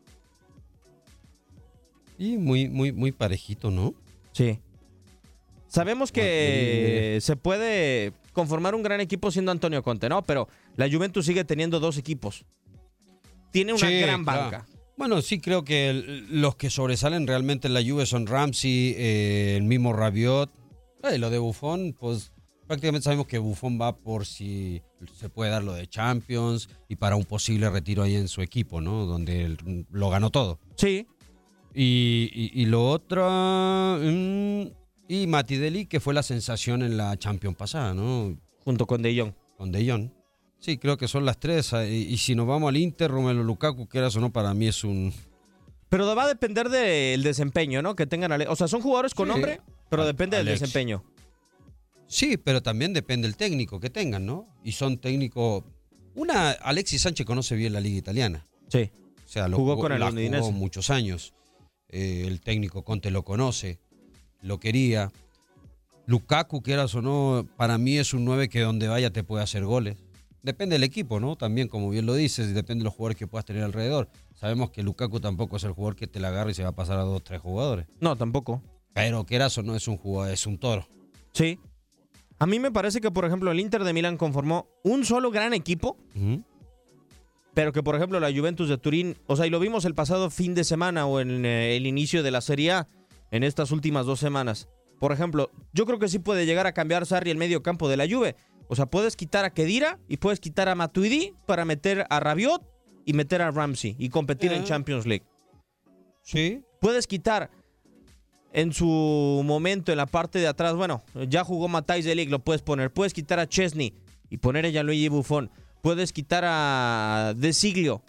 [2.19, 3.95] Y muy, muy, muy parejito, ¿no?
[4.33, 4.59] Sí.
[5.67, 10.23] Sabemos que se puede conformar un gran equipo siendo Antonio Conte, ¿no?
[10.23, 12.45] Pero la Juventus sigue teniendo dos equipos.
[13.51, 14.65] Tiene una Sí, gran claro.
[15.03, 19.55] Bueno, sí creo que el- los que sobresalen realmente en la Juve son Ramsey, eh,
[19.57, 20.49] el mismo Rabiot.
[21.03, 22.31] Eh, lo de Buffon, pues
[22.69, 24.81] prácticamente sabemos que Buffon va por si
[25.19, 28.81] se puede dar lo de Champions y para un posible retiro ahí en su equipo,
[28.81, 29.05] ¿no?
[29.07, 30.61] Donde él lo ganó todo.
[30.77, 31.09] Sí.
[31.75, 33.29] Y, y- y lo otro...
[34.01, 34.63] mm,
[35.09, 38.39] y Mati Deli, que fue la sensación en la Champions pasada, ¿no?
[38.65, 39.33] Junto con De Jong.
[39.59, 40.11] Con De Jong.
[40.63, 41.73] Sí, creo que son las tres.
[41.73, 44.55] ah, Y, y si nos vamos al Inter, Romelu Lukaku, que era o no, para
[44.55, 45.13] mí es un...
[45.89, 47.97] Pero va a depender del desempeño, ¿no?
[47.97, 48.31] Que tengan.
[48.31, 49.33] ale- O sea, son jugadores con Sí.
[49.33, 51.03] nombre, pero depende del desempeño.
[52.07, 54.47] Sí, pero también depende del técnico que tengan, ¿no?
[54.63, 55.65] Y son técnicos...
[56.15, 58.47] Una, Alexis Sánchez conoce bien la liga italiana.
[58.69, 58.91] Sí.
[59.25, 61.35] O sea, lo Jugó con el la jugó muchos años.
[61.89, 63.81] Eh, el técnico Conte lo conoce,
[64.43, 65.11] lo quería.
[66.07, 69.65] Lukaku, quieras o no, para mí es un 9 que donde vaya te puede hacer
[69.65, 69.97] goles.
[70.43, 71.37] Depende del equipo, ¿no?
[71.37, 74.09] También, como bien lo dices, y depende de los jugadores que puedas tener alrededor.
[74.35, 76.75] Sabemos que Lukaku tampoco es el jugador que te la agarra y se va a
[76.75, 77.87] pasar a dos, tres jugadores.
[78.01, 78.61] No, tampoco.
[78.93, 80.89] Pero quieras o no, es un jugador, es un toro.
[81.33, 81.61] Sí.
[82.39, 85.55] A mí me parece que, por ejemplo, el Inter de Milán conformó un solo gran
[85.55, 85.97] equipo,
[87.55, 90.29] pero que, por ejemplo, la Juventus de Turín, o sea, y lo vimos el pasado
[90.29, 92.89] fin de semana o en eh, el inicio de la Serie A,
[93.31, 94.69] en estas últimas dos semanas.
[94.99, 97.97] Por ejemplo, yo creo que sí puede llegar a cambiar Sarri el medio campo de
[97.97, 98.37] la Juve.
[98.69, 102.63] O sea, puedes quitar a Kedira y puedes quitar a Matuidi para meter a Rabiot
[103.05, 104.65] y meter a Ramsey y competir en Ah.
[104.65, 105.25] Champions League.
[106.23, 106.63] Sí.
[106.81, 107.51] Puedes quitar
[108.53, 112.39] en su momento en la parte de atrás, bueno, ya jugó Matthijs de Ligt, lo
[112.41, 112.93] puedes poner.
[112.93, 113.95] Puedes quitar a Chesney
[114.29, 115.51] y poner a Gianluigi Buffon.
[115.81, 118.03] Puedes quitar a De Siglio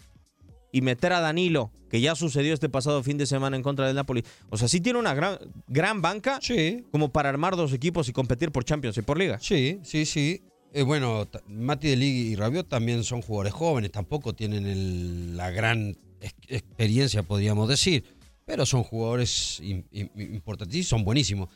[0.74, 3.96] y meter a Danilo, que ya sucedió este pasado fin de semana en contra del
[3.96, 4.24] Napoli.
[4.50, 6.84] O sea, sí tiene una gran, gran banca Sí.
[6.92, 9.38] como para armar dos equipos y competir por Champions y por Liga.
[9.40, 10.42] Sí, sí, sí.
[10.74, 15.52] Eh, bueno, Mati de Ligt y Rabiot también son jugadores jóvenes, tampoco tienen el- la
[15.52, 18.04] gran ex- experiencia, podríamos decir,
[18.44, 21.50] pero son jugadores im- im- importantes y son buenísimos.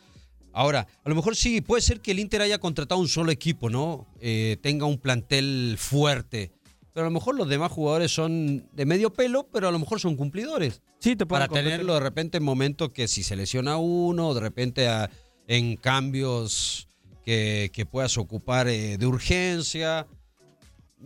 [0.54, 3.70] Ahora, a lo mejor sí, puede ser que el Inter haya contratado un solo equipo,
[3.70, 4.08] ¿no?
[4.22, 6.52] Eh, tenga un plantel fuerte,
[6.98, 10.00] pero a lo mejor los demás jugadores son de medio pelo, pero a lo mejor
[10.00, 10.82] son cumplidores.
[10.98, 11.70] Sí, te Para competir.
[11.74, 15.08] tenerlo de repente en momentos que si se lesiona uno, de repente a-
[15.48, 16.88] en cambios
[17.24, 20.08] que, que puedas ocupar eh, de urgencia.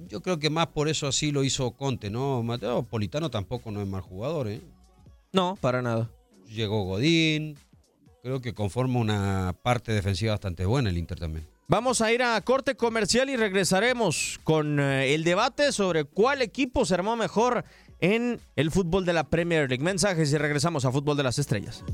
[0.07, 2.41] Yo creo que más por eso así lo hizo Conte, ¿no?
[2.41, 4.61] Mateo Politano tampoco no es mal jugador, ¿eh?
[5.33, 6.09] No, para nada.
[6.47, 7.57] Llegó Godín.
[8.23, 11.45] Creo que conforma una parte defensiva bastante buena el Inter también.
[11.71, 16.83] Vamos a ir a corte comercial y regresaremos con eh, el debate sobre cuál equipo
[16.83, 17.63] se armó mejor
[18.01, 19.81] en el fútbol de la Premier League.
[19.81, 21.85] Mensajes y regresamos a Fútbol de las Estrellas.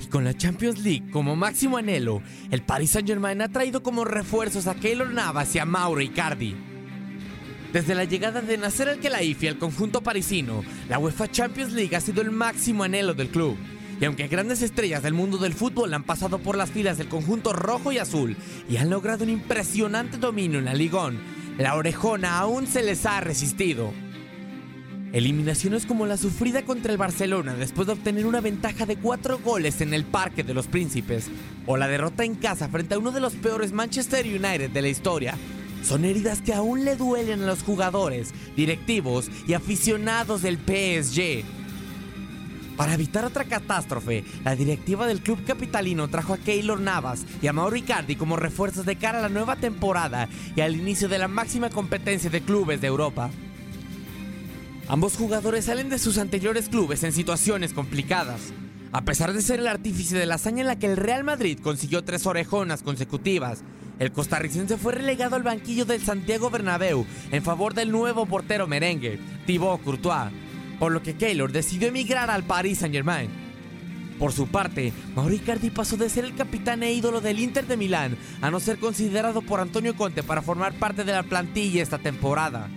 [0.00, 4.66] Y con la Champions League como máximo anhelo, el Paris Saint-Germain ha traído como refuerzos
[4.66, 6.54] a Keylor Navas y a Mauro Icardi.
[7.72, 12.22] Desde la llegada de Nasser Al-Khelaifi al conjunto parisino, la UEFA Champions League ha sido
[12.22, 13.56] el máximo anhelo del club.
[14.00, 17.52] Y aunque grandes estrellas del mundo del fútbol han pasado por las filas del conjunto
[17.52, 18.36] rojo y azul
[18.68, 21.18] y han logrado un impresionante dominio en la Ligón,
[21.58, 23.92] la orejona aún se les ha resistido.
[25.12, 29.80] Eliminaciones como la sufrida contra el Barcelona después de obtener una ventaja de cuatro goles
[29.80, 31.28] en el Parque de los Príncipes,
[31.64, 34.88] o la derrota en casa frente a uno de los peores Manchester United de la
[34.88, 35.36] historia,
[35.82, 41.44] son heridas que aún le duelen a los jugadores, directivos y aficionados del PSG.
[42.76, 47.52] Para evitar otra catástrofe, la directiva del club capitalino trajo a Keylor Navas y a
[47.52, 51.28] Mauro Icardi como refuerzos de cara a la nueva temporada y al inicio de la
[51.28, 53.30] máxima competencia de clubes de Europa.
[54.88, 58.52] Ambos jugadores salen de sus anteriores clubes en situaciones complicadas.
[58.92, 61.58] A pesar de ser el artífice de la hazaña en la que el Real Madrid
[61.60, 63.64] consiguió tres orejonas consecutivas,
[63.98, 69.18] el costarricense fue relegado al banquillo del Santiago Bernabéu en favor del nuevo portero merengue,
[69.44, 70.30] Thibaut Courtois,
[70.78, 73.28] por lo que Keylor decidió emigrar al Paris Saint-Germain.
[74.20, 77.76] Por su parte, Mauro Icardi pasó de ser el capitán e ídolo del Inter de
[77.76, 81.98] Milán a no ser considerado por Antonio Conte para formar parte de la plantilla esta
[81.98, 82.68] temporada.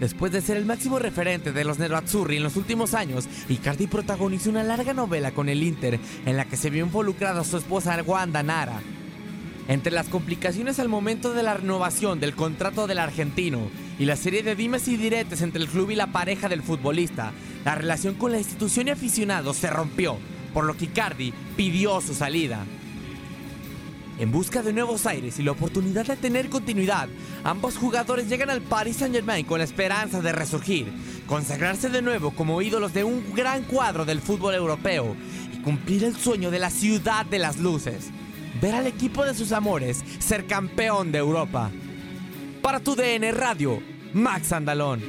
[0.00, 4.50] Después de ser el máximo referente de los Nerazzurri en los últimos años, Icardi protagonizó
[4.50, 8.44] una larga novela con el Inter en la que se vio involucrada su esposa Wanda
[8.44, 8.80] Nara.
[9.66, 14.44] Entre las complicaciones al momento de la renovación del contrato del argentino y la serie
[14.44, 17.32] de dimes y diretes entre el club y la pareja del futbolista,
[17.64, 20.16] la relación con la institución y aficionados se rompió,
[20.54, 22.64] por lo que Icardi pidió su salida.
[24.18, 27.08] En busca de nuevos aires y la oportunidad de tener continuidad,
[27.44, 30.92] ambos jugadores llegan al Paris Saint-Germain con la esperanza de resurgir,
[31.28, 35.14] consagrarse de nuevo como ídolos de un gran cuadro del fútbol europeo
[35.52, 38.10] y cumplir el sueño de la ciudad de las luces,
[38.60, 41.70] ver al equipo de sus amores ser campeón de Europa.
[42.60, 43.80] Para tu DN Radio,
[44.14, 45.00] Max Andalón.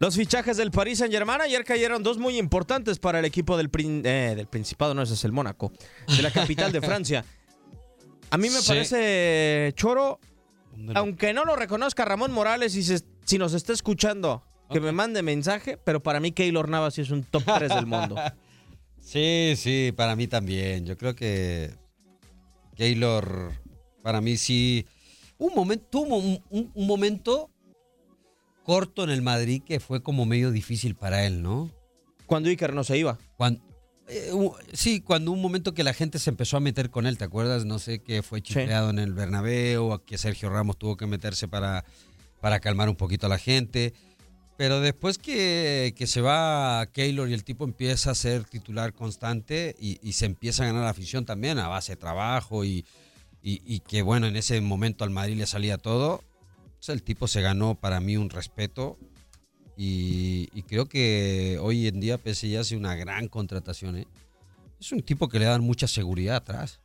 [0.00, 3.70] Los fichajes del Paris Saint Germain ayer cayeron dos muy importantes para el equipo del,
[3.70, 5.72] prin- eh, del Principado, no ese es el Mónaco,
[6.16, 7.24] de la capital de Francia.
[8.30, 8.68] A mí me Sí.
[8.68, 10.18] parece choro,
[10.94, 15.22] aunque no lo reconozca Ramón Morales y se- si nos está escuchando, que me mande
[15.22, 18.16] mensaje, pero para mí Keylor Navas sí es un top 3 del mundo.
[19.02, 20.84] Sí, sí, para mí también.
[20.84, 21.74] Yo creo que
[22.76, 23.52] Keylor,
[24.02, 24.86] para mí sí.
[25.38, 27.50] Un momento, tuvo un, un- un momento
[28.70, 31.72] corto en el Madrid que fue como medio difícil para él, ¿no?
[32.26, 33.18] Cuando Iker no se iba.
[33.36, 33.60] Cuando,
[34.06, 34.30] eh,
[34.72, 37.64] sí, cuando un momento que la gente se empezó a meter con él, ¿te acuerdas?
[37.64, 41.48] No sé que fue chifleado en el Bernabéu, a que Sergio Ramos tuvo que meterse
[41.48, 41.84] para,
[42.40, 43.92] para calmar un poquito a la gente.
[44.56, 49.74] Pero después que, que se va Keylor y el tipo empieza a ser titular constante
[49.80, 52.84] y, y se empieza a ganar la afición también a base de trabajo y,
[53.42, 56.22] y- y que bueno, en ese momento al Madrid le salía todo,
[56.80, 58.98] pues el tipo se ganó para mí un respeto
[59.76, 63.96] y, y creo que hoy en día PSG hace una gran contratación.
[63.96, 64.06] ¿eh?
[64.80, 66.80] Es un tipo que le dan mucha seguridad atrás.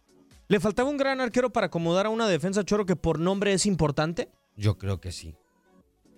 [0.47, 3.65] ¿Le faltaba un gran arquero para acomodar a una defensa Choro que por nombre es
[3.65, 4.29] importante?
[4.55, 5.35] Yo creo que sí.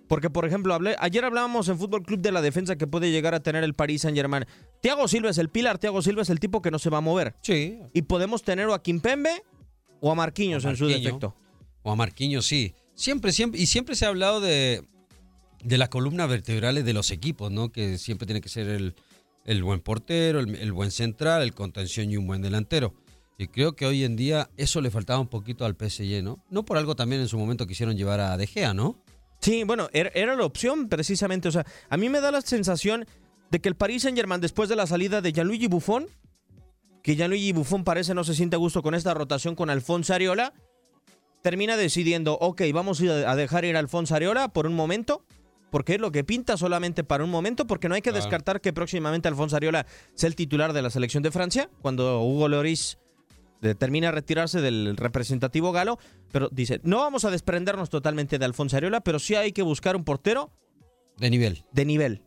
[0.06, 3.34] Porque, por ejemplo, hablé- ayer hablábamos en Fútbol Club de la defensa que puede llegar
[3.34, 4.44] a tener el Paris Saint Germain.
[4.80, 7.02] Thiago Silva es el pilar, Thiago Silva es el tipo que no se va a
[7.02, 7.34] mover.
[7.42, 7.78] Sí.
[7.92, 9.42] Y podemos tener o a Kimpembe
[10.00, 11.04] o a Marquinhos en su Marquinhos.
[11.04, 11.34] defecto.
[11.82, 12.74] O a Marquinhos, sí.
[12.98, 14.82] Siempre, siempre, y siempre se ha hablado de,
[15.62, 17.70] de las columnas vertebrales de los equipos, ¿no?
[17.70, 18.96] Que siempre tiene que ser el,
[19.44, 22.96] el buen portero, el, el buen central, el contención y un buen delantero.
[23.38, 26.44] Y creo que hoy en día eso le faltaba un poquito al PSG, ¿no?
[26.50, 29.00] No por algo también en su momento quisieron llevar a De Gea, ¿no?
[29.40, 31.46] Sí, bueno, era, era la opción precisamente.
[31.46, 33.06] O sea, a mí me da la sensación
[33.52, 36.08] de que el Paris Saint Germain, después de la salida de Gianluigi Buffon,
[37.04, 40.52] que Gianluigi Buffon parece no se siente a gusto con esta rotación con Alfonso Areola,
[41.42, 45.24] termina decidiendo, ok, vamos a dejar ir a Alfonso Areola por un momento,
[45.70, 48.24] porque es lo que pinta solamente para un momento, porque no hay que Claro.
[48.24, 52.48] descartar que próximamente Alfonso Areola sea el titular de la selección de Francia, cuando Hugo
[52.48, 52.98] Lloris
[53.60, 55.98] determina retirarse del representativo galo,
[56.32, 59.96] pero dice, no vamos a desprendernos totalmente de Alfonso Areola, pero sí hay que buscar
[59.96, 60.50] un portero
[61.18, 61.64] De nivel.
[61.72, 62.22] de nivel.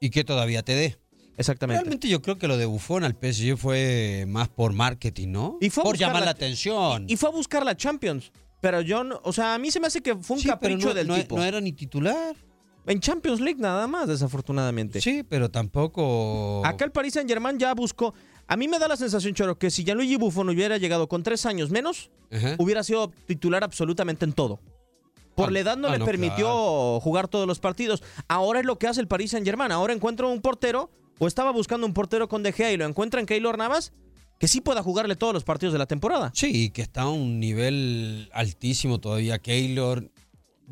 [0.00, 0.98] Y que todavía te dé.
[1.36, 1.80] Exactamente.
[1.80, 5.58] Realmente yo creo que lo de Buffon al PSG fue más por marketing, ¿no?
[5.60, 7.04] Y fue a por llamar la- la atención.
[7.08, 8.32] Y fue a buscar la Champions.
[8.60, 10.88] Pero yo, no- o sea, a mí se me hace que fue un Sí, capricho
[10.88, 11.36] no- del no- tipo.
[11.36, 12.34] no era ni titular.
[12.86, 15.00] En Champions League nada más, desafortunadamente.
[15.00, 16.62] Sí, pero tampoco.
[16.64, 18.14] Acá el Paris Saint Germain ya buscó.
[18.46, 21.46] A mí me da la sensación, Choro, que si Gianluigi Buffon hubiera llegado con tres
[21.46, 22.54] años menos, Ajá.
[22.58, 24.60] hubiera sido titular absolutamente en todo.
[25.34, 28.02] Por Ah, la edad no ah, le no, permitió jugar todos los partidos.
[28.28, 29.72] Ahora es lo que hace el Paris Saint Germain.
[29.72, 33.20] Ahora encuentra un portero, o estaba buscando un portero con De Gea y lo encuentra
[33.20, 33.92] en Keylor Navas,
[34.38, 36.30] que sí pueda jugarle todos los partidos de la temporada.
[36.34, 39.38] Sí, que está a un nivel altísimo todavía.
[39.38, 40.10] Keylor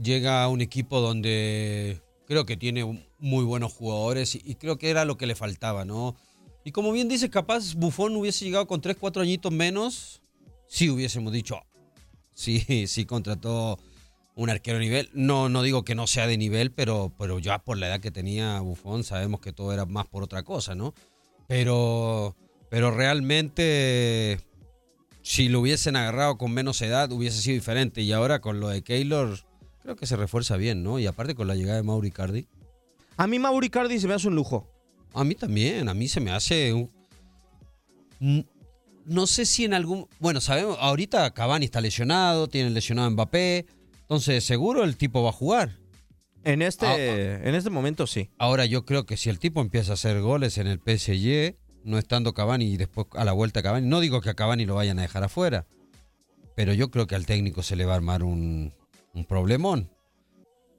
[0.00, 5.04] llega a un equipo donde creo que tiene muy buenos jugadores y, creo que era
[5.04, 6.16] lo que le faltaba, ¿no?
[6.64, 10.22] Y como bien dice, capaz Buffon hubiese llegado con 3, 4 añitos menos,
[10.66, 11.62] sí hubiésemos dicho,
[12.32, 13.78] sí, sí contrató
[14.34, 15.10] un arquero de nivel.
[15.12, 18.10] No, no digo que no sea de nivel, pero, pero ya por la edad que
[18.10, 20.94] tenía Buffon sabemos que todo era más por otra cosa, ¿no?
[21.46, 22.36] Pero,
[22.70, 24.40] pero realmente
[25.24, 28.02] si lo hubiesen agarrado con menos edad hubiese sido diferente.
[28.02, 29.38] Y ahora con lo de Keylor,
[29.82, 30.98] creo que se refuerza bien, ¿no?
[30.98, 32.46] Y aparte con la llegada de Mauri Cardi.
[33.16, 34.68] A mí Mauri Cardi se me hace un lujo.
[35.14, 36.90] A mí también, a mí se me hace un...
[39.06, 40.08] No sé si en algún...
[40.18, 43.66] Bueno, sabemos, ahorita Cavani está lesionado, tiene lesionado a Mbappé,
[44.04, 45.78] entonces seguro el tipo va a jugar.
[46.44, 48.30] En este, Ah, en este momento sí.
[48.38, 51.98] Ahora yo creo que si el tipo empieza a hacer goles en el PSG, no
[51.98, 54.98] estando Cavani y después a la vuelta Cavani, no digo que a Cavani lo vayan
[54.98, 55.66] a dejar afuera,
[56.54, 58.74] pero yo creo que al técnico se le va a armar un,
[59.14, 59.90] un problemón.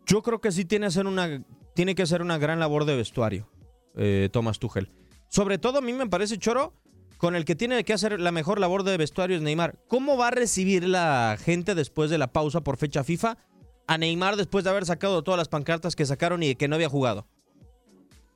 [0.05, 2.95] Yo creo que sí tiene, que hacer una, tiene que hacer una gran labor de
[2.95, 3.49] vestuario,
[3.95, 4.91] eh, Thomas Tuchel.
[5.29, 6.73] Sobre todo a mí me parece, Choro,
[7.25, 9.79] con el que tiene que hacer la mejor labor de vestuario es Neymar.
[9.87, 13.35] ¿Cómo va a recibir la gente después de la pausa por fecha FIFA
[13.87, 16.87] a Neymar después de haber sacado todas las pancartas que sacaron y que no había
[16.87, 17.25] jugado?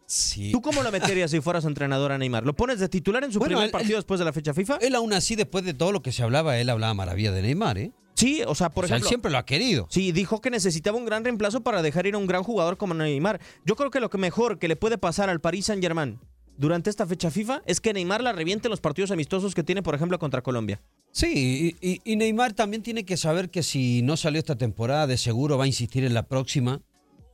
[0.08, 0.52] Sí.
[0.52, 2.44] ¿Tú cómo lo meterías si fueras entrenador a Neymar?
[2.44, 4.78] ¿Lo pones de titular en su Bueno, primer él- partido después de la fecha FIFA?
[4.82, 7.78] Él aún así, después de todo lo que se hablaba, él hablaba maravilla de Neymar,
[7.78, 7.92] ¿eh?
[8.16, 9.08] Sí, o sea, por O sea, él ejemplo...
[9.10, 9.86] siempre lo ha querido.
[9.92, 12.96] Sí, dijo que necesitaba un gran reemplazo para dejar ir a un gran jugador como
[12.96, 13.40] Neymar.
[13.66, 16.20] Yo creo que lo que mejor que le puede pasar al Paris Saint-Germain
[16.60, 19.82] durante esta fecha FIFA es que Neymar la reviente en los partidos amistosos que tiene,
[19.82, 20.82] por ejemplo, contra Colombia.
[21.12, 25.58] Sí, y, Neymar también tiene que saber que si no salió esta temporada, de seguro
[25.58, 26.82] va a insistir en la próxima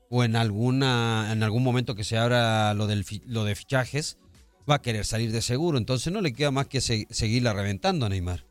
[0.09, 4.17] o en alguna en algún momento que se abra lo del fi- lo de fichajes,
[4.69, 8.05] va a querer salir de seguro, entonces no le queda más que se- seguirla reventando
[8.05, 8.45] a Neymar.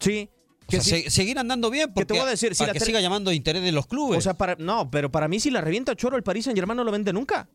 [0.00, 0.28] Sí.
[0.66, 1.02] O Que sea, sí.
[1.04, 3.32] se- seguir andando bien porque te voy a decir, si para la que siga llamando
[3.32, 4.18] interés de los clubes.
[4.18, 6.84] O sea, para, no, pero para mí si la revienta Choro, el Paris Saint-Germain no
[6.84, 7.48] lo vende nunca.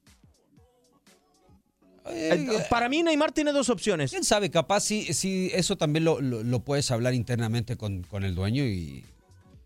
[2.10, 4.12] Eh, para mí Neymar tiene dos opciones.
[4.12, 4.50] ¿Quién sabe?
[4.50, 8.64] Capaz si, si eso también lo, lo- lo puedes hablar internamente con, con el dueño
[8.64, 9.06] y,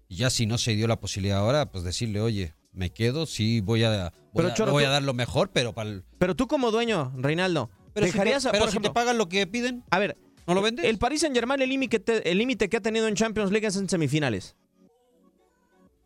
[0.08, 3.62] y ya si no se dio la posibilidad ahora, pues decirle, oye, me quedo, sí
[3.62, 6.04] voy a, voy, Pero, a, Choro, voy a tú- dar lo mejor, pero para el...
[6.18, 8.94] Pero tú como dueño, Reinaldo, Pero si te- dejarías, a- pero por si te ejemplo,
[8.94, 10.18] pagan lo que piden, a ver,
[10.48, 10.86] ¿no lo vendes?
[10.86, 13.90] el Paris Saint-Germain el límite el límite que ha tenido en Champions League es en
[13.90, 14.56] semifinales.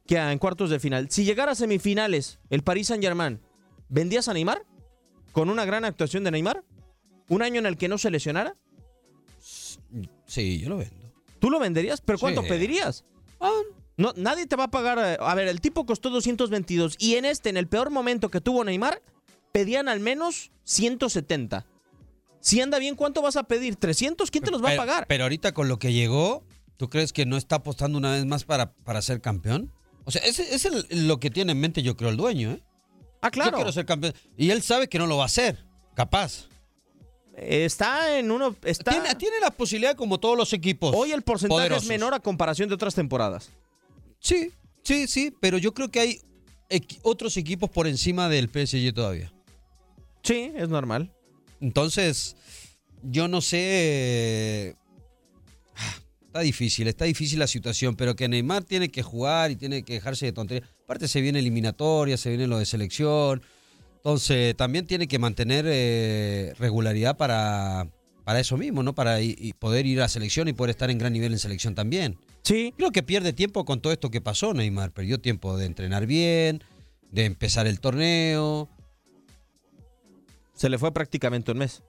[0.08, 1.08] Que en cuartos de final.
[1.10, 3.40] Si llegara a semifinales el Paris Saint-Germain,
[3.90, 4.64] ¿vendías a Neymar?
[5.36, 6.64] ¿Con una gran actuación de Neymar?
[7.28, 8.56] ¿Un año en el que no se lesionara?
[10.26, 10.96] Sí, yo lo vendo.
[11.40, 12.00] ¿Tú lo venderías?
[12.00, 12.48] ¿Pero cuánto Sí.
[12.48, 13.04] pedirías?
[13.42, 13.52] Ah,
[13.98, 14.98] No, nadie te va a pagar.
[15.00, 18.40] eh, A ver, el tipo costó 222 y en este, en el peor momento que
[18.42, 19.02] tuvo Neymar,
[19.52, 21.66] pedían al menos 170.
[22.42, 23.76] Si anda bien, ¿cuánto vas a pedir?
[23.78, 24.30] ¿300?
[24.32, 25.06] ¿Quién te los va a pagar?
[25.08, 26.44] Pero ahorita con lo que llegó,
[26.78, 29.72] ¿tú crees que no está apostando una vez más para, para ser campeón?
[30.06, 32.64] O sea, ese ese es lo que tiene en mente, yo creo, el dueño, ¿eh?
[33.26, 33.52] Ah, claro.
[33.52, 34.14] Yo quiero ser campeón.
[34.38, 35.66] Y él sabe que no lo va a hacer,
[35.96, 36.48] capaz.
[37.36, 38.56] Está en uno.
[38.64, 38.92] Está...
[38.92, 40.94] Tiene, tiene la posibilidad como todos los equipos.
[40.96, 41.84] Hoy el porcentaje poderosos.
[41.84, 43.50] es menor a comparación de otras temporadas.
[44.20, 44.52] Sí,
[44.84, 46.22] sí, sí, pero yo creo que hay
[47.02, 49.34] otros equipos por encima del PSG todavía.
[50.24, 51.12] Sí, es normal.
[51.62, 52.36] Entonces,
[53.02, 54.76] yo no sé.
[55.76, 55.96] ah,
[56.28, 59.94] Está difícil, está difícil la situación, pero que Neymar tiene que jugar y tiene que
[59.94, 60.70] dejarse de tonterías.
[60.86, 63.42] Aparte, se viene eliminatoria, se viene lo de selección.
[63.98, 67.88] Entonces, también tiene que mantener eh, regularidad para,
[68.24, 68.94] para eso mismo, ¿no?
[68.94, 72.18] Para y poder ir a selección y poder estar en gran nivel en selección también.
[72.44, 72.72] Sí.
[72.78, 74.92] Creo que pierde tiempo con todo esto que pasó, Neymar.
[74.92, 76.64] Perdió tiempo de entrenar bien,
[77.12, 78.70] de empezar el torneo.
[80.54, 81.82] Se le fue prácticamente un mes.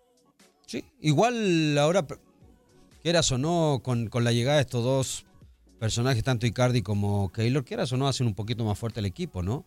[0.67, 2.07] Sí, igual ahora,
[3.03, 5.27] quieras o no, con, con la llegada de estos dos
[5.79, 9.43] personajes, tanto Icardi como Keylor, quieras o no, hacen un poquito más fuerte el equipo,
[9.43, 9.65] ¿no?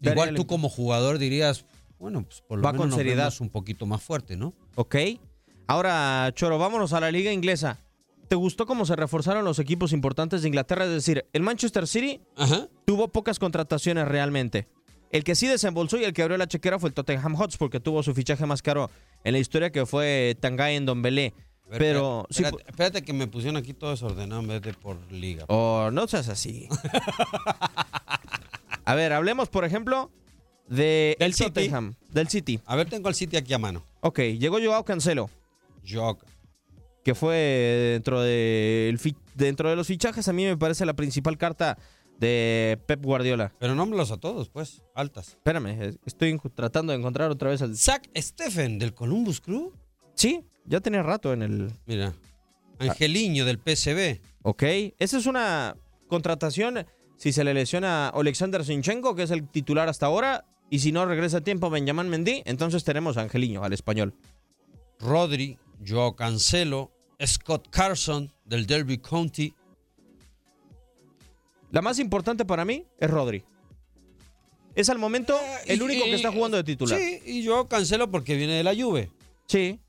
[0.00, 1.64] Daría Igual el- tú como jugador dirías,
[1.98, 3.24] bueno, pues por lo Va menos con nos seriedad.
[3.24, 4.54] vemos un poquito más fuerte, ¿no?
[4.76, 4.96] Ok.
[5.66, 7.78] Ahora, Choro, vámonos a la liga inglesa.
[8.28, 10.84] ¿Te gustó cómo se reforzaron los equipos importantes de Inglaterra?
[10.84, 12.20] Es decir, el Manchester City
[12.84, 14.68] tuvo pocas contrataciones realmente.
[15.10, 17.80] El que sí desembolsó y el que abrió la chequera fue el Tottenham Hotspur, que
[17.80, 18.90] tuvo su fichaje más caro
[19.24, 21.32] en la historia, que fue Tangay en Dombelé.
[21.32, 24.74] A ver, Pero sí espérate, espérate que me pusieron aquí todo desordenado en vez de
[24.74, 25.44] por liga.
[25.48, 26.68] Oh, no seas así.
[28.84, 30.10] a ver, hablemos, por ejemplo,
[30.68, 31.50] de Del el City.
[31.50, 32.60] Tottenham, del City.
[32.66, 33.84] A ver, tengo al City aquí a mano.
[34.00, 35.30] Ok, llegó Joao Cancelo,
[35.88, 36.18] Joao.
[37.04, 37.36] que fue
[37.92, 41.78] dentro de, el dentro de los fichajes, a mí me parece la principal carta
[42.18, 43.52] de Pep Guardiola.
[43.58, 45.28] Pero nómbralos a todos, pues, altas.
[45.28, 47.76] Espérame, estoy tratando de encontrar otra vez al...
[47.76, 49.72] Zach Steffen del Columbus Crew.
[50.14, 51.72] Sí, ya tenía rato en el...
[51.86, 52.14] Mira.
[52.78, 54.20] Angeliño del PSV.
[54.42, 54.62] Ok,
[54.98, 60.06] esa es una contratación si se le lesiona Alexander Sinchenko, que es el titular hasta
[60.06, 64.14] ahora, y si no regresa a tiempo Benjamin Mendy, entonces tenemos a Angeliño, al español.
[65.00, 66.92] Rodri, Joao Cancelo,
[67.24, 69.52] Scott Carson del Derby County.
[71.70, 73.44] La más importante para mí es Rodri.
[74.74, 76.98] Es al momento el y- único que está jugando de titular.
[76.98, 79.10] Sí, y Joao Cancelo porque viene de la Juve.
[79.46, 79.80] Sí,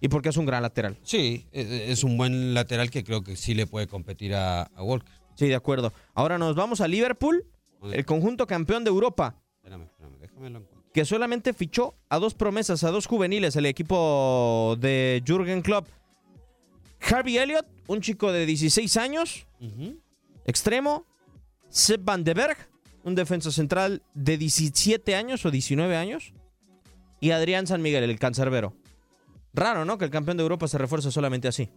[0.00, 0.98] y porque es un gran lateral.
[1.02, 5.10] Sí, es un buen lateral que creo que sí le puede competir a, a Walker.
[5.34, 5.92] Sí, de acuerdo.
[6.14, 7.44] Ahora nos vamos a Liverpool,
[7.92, 10.90] el conjunto campeón de Europa, Espérame, espérame, déjame lo encuentro.
[10.92, 15.86] que solamente fichó a dos promesas, a dos juveniles, el equipo de Jürgen Klopp.
[17.00, 19.46] Harvey Elliott, un chico de 16 años,
[20.44, 21.04] extremo.
[21.68, 22.56] Sepp Van de Berg,
[23.04, 26.32] un defensa central de 17 años o 19 años.
[27.20, 28.72] Y Adrián San Miguel, el cancerbero.
[29.56, 29.98] Raro, ¿no?
[29.98, 31.68] Que el campeón de Europa se refuerce solamente así.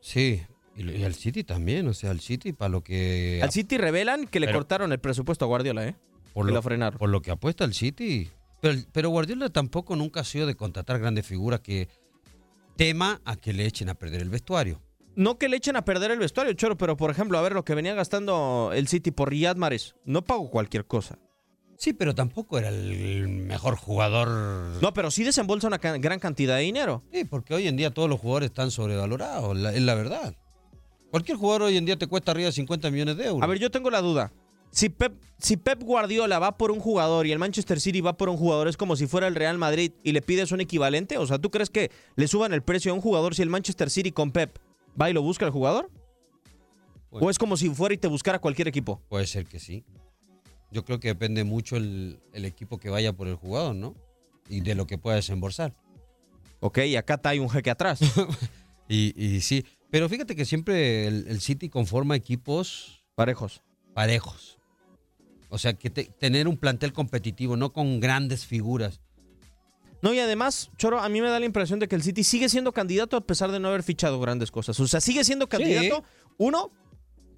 [0.00, 0.42] Sí,
[0.76, 3.40] y, al City también, o sea, al City para lo que...
[3.42, 5.96] Al City revelan que le Pero- cortaron el presupuesto a Guardiola, ¿eh?
[6.32, 6.98] por que lo, lo frenaron.
[6.98, 8.30] por lo que apuesta el City.
[8.60, 11.88] Pero, pero Guardiola tampoco nunca ha sido de contratar grandes figuras que
[12.76, 14.80] tema a que le echen a perder el vestuario.
[15.16, 17.64] No que le echen a perder el vestuario, Choro, pero por ejemplo, a ver lo
[17.64, 19.94] que venía gastando el City por Riyad Mahrez.
[20.04, 21.18] No pagó cualquier cosa.
[21.80, 24.28] Sí, pero tampoco era el mejor jugador.
[24.82, 27.02] No, pero sí desembolsa una gran cantidad de dinero.
[27.10, 30.34] Sí, porque hoy en día todos los jugadores están sobrevalorados, la- es la verdad.
[31.10, 33.42] Cualquier jugador hoy en día te cuesta arriba de 50 millones de euros.
[33.42, 34.30] A ver, yo tengo la duda.
[34.70, 38.28] Si Pep, si Pep Guardiola va por un jugador y el Manchester City va por
[38.28, 41.16] un jugador, es como si fuera el Real Madrid y le pides un equivalente.
[41.16, 43.88] O sea, ¿tú crees que le suban el precio a un jugador si el Manchester
[43.88, 44.58] City con Pep
[45.00, 45.90] va y lo busca el jugador?
[47.10, 47.26] Bueno.
[47.26, 49.00] ¿O es como si fuera y te buscara cualquier equipo?
[49.08, 49.82] Puede ser que sí.
[50.72, 53.94] Yo creo que depende mucho el, el equipo que vaya por el jugador, ¿no?
[54.48, 55.74] Y de lo que pueda desembolsar.
[56.60, 58.00] Ok, y acá hay un jeque atrás.
[58.92, 63.62] Y, y sí, pero fíjate que siempre el, el City conforma equipos Parejos.
[63.94, 64.58] parejos.
[65.48, 69.00] O sea, que te- tener un plantel competitivo, no con grandes figuras.
[70.02, 72.48] No, y además, Choro, a mí me da la impresión de que el City sigue
[72.48, 74.80] siendo candidato a pesar de no haber fichado grandes cosas.
[74.80, 76.02] O sea, sigue siendo candidato,
[76.36, 76.72] uno,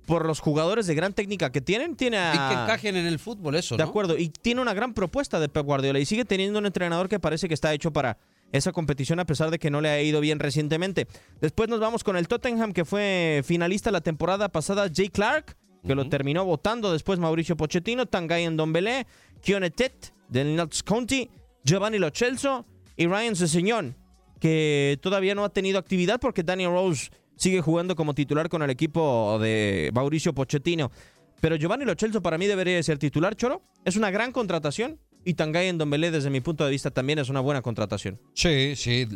[0.07, 2.35] por los jugadores de gran técnica que tienen, tiene a...
[2.35, 3.89] Y que encajen en el fútbol, eso, De ¿no?
[3.89, 7.21] acuerdo, y tiene una gran propuesta de Pep Guardiola y sigue teniendo un entrenador que
[7.21, 8.19] parece que está hecho para
[8.51, 11.07] esa competición a pesar de que no le ha ido bien recientemente.
[11.41, 15.95] Después nos vamos con el Tottenham que fue finalista la temporada pasada, Jay Clark, que
[15.95, 19.07] lo terminó votando después Mauricio Pochettino, Tangay en Dombelé,
[19.41, 21.29] Kionetet del Notts County,
[21.65, 23.97] Giovanni Lo Celso y Ryan Sessegnon,
[24.39, 27.11] que todavía no ha tenido actividad porque Daniel Rose
[27.43, 30.93] sigue jugando como titular con el equipo de Mauricio Pochettino.
[31.41, 33.63] Pero Giovanni Lo Celso para mí debería de ser titular, Choro.
[33.85, 35.01] Es una gran contratación.
[35.25, 38.21] Y Tangay en Dombelé, desde mi punto de vista, también es una buena contratación.
[38.35, 39.09] Sí, sí.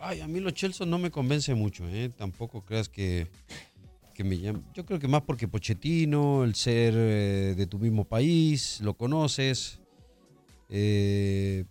[0.00, 2.10] Ay, a mí Lo Celso no me convence mucho, ¿eh?
[2.16, 3.28] Tampoco creas que,
[4.14, 4.60] que me llama.
[4.74, 9.78] Yo creo que más porque Pochettino, el ser eh, de tu mismo país, lo conoces.
[10.70, 11.64] Eh,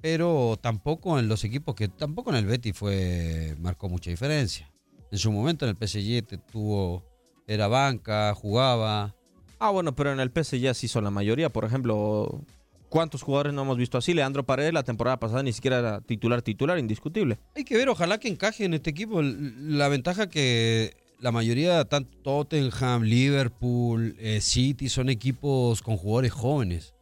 [0.00, 1.88] pero tampoco en los equipos que.
[1.88, 3.56] Tampoco en el Betty fue.
[3.60, 4.70] marcó mucha diferencia.
[5.10, 7.04] En su momento en el PSG tuvo.
[7.46, 9.14] Era banca, jugaba.
[9.58, 11.48] Ah, bueno, pero en el PSG sí son la mayoría.
[11.48, 12.42] Por ejemplo,
[12.90, 14.12] ¿cuántos jugadores no hemos visto así?
[14.12, 17.38] Leandro Paredes la temporada pasada ni siquiera era titular, titular, indiscutible.
[17.56, 19.22] Hay que ver, ojalá que encaje en este equipo.
[19.22, 26.94] La ventaja que la mayoría, tanto Tottenham, Liverpool, eh, City, son equipos con jugadores jóvenes,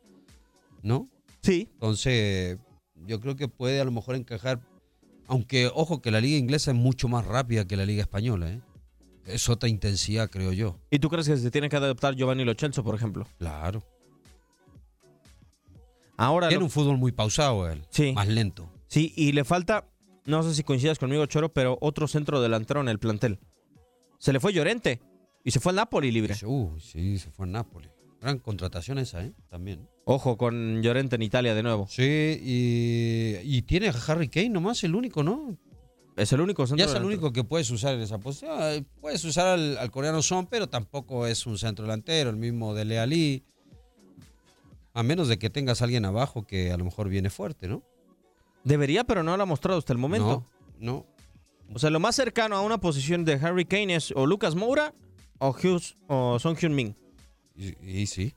[0.83, 1.09] ¿no?
[1.43, 1.69] Sí.
[1.75, 2.59] Entonces,
[3.07, 4.61] yo creo que puede a lo mejor encajar.
[5.29, 8.61] Aunque, ojo, que la liga inglesa es mucho más rápida que la liga española, ¿eh?
[9.27, 10.79] Es otra intensidad, creo yo.
[10.91, 13.27] ¿Y tú crees que se tiene que adaptar Giovanni Lo Celso, por ejemplo?
[13.39, 13.83] Claro.
[16.17, 17.85] Ahora Tiene lo- un fútbol muy pausado, él.
[17.91, 18.13] Sí.
[18.13, 18.71] Más lento.
[18.87, 19.89] Sí, y le falta,
[20.25, 23.39] no sé si coincidas conmigo, Choro, pero otro centro delantero en el plantel.
[24.19, 25.01] Se le fue Llorente
[25.45, 26.35] y se fue al Napoli libre.
[26.45, 27.91] Uh, sí, se fue a Nápoles.
[28.21, 29.33] Gran contratación esa, ¿eh?
[29.49, 29.89] También.
[30.05, 31.87] Ojo con Llorente en Italia de nuevo.
[31.89, 32.03] Sí,
[32.43, 35.57] y, y tiene a Harry Kane nomás, el único, ¿no?
[36.17, 37.19] Es el único centro Ya es el delantero.
[37.27, 38.87] único que puedes usar en esa posición.
[39.01, 42.85] Puedes usar al, al coreano Son, pero tampoco es un centro delantero, el mismo de
[42.87, 43.45] Lealí.
[44.95, 47.83] A menos de que tengas a alguien abajo que a lo mejor viene fuerte, ¿no?
[48.65, 50.47] Debería, pero no lo ha mostrado hasta el momento.
[50.81, 51.05] No,
[51.75, 54.95] O sea, lo más cercano a una posición de Harry Kane es o Lucas Moura
[55.39, 56.97] o, Hughes, o Son Hyun-min.
[57.57, 58.35] Y, sí.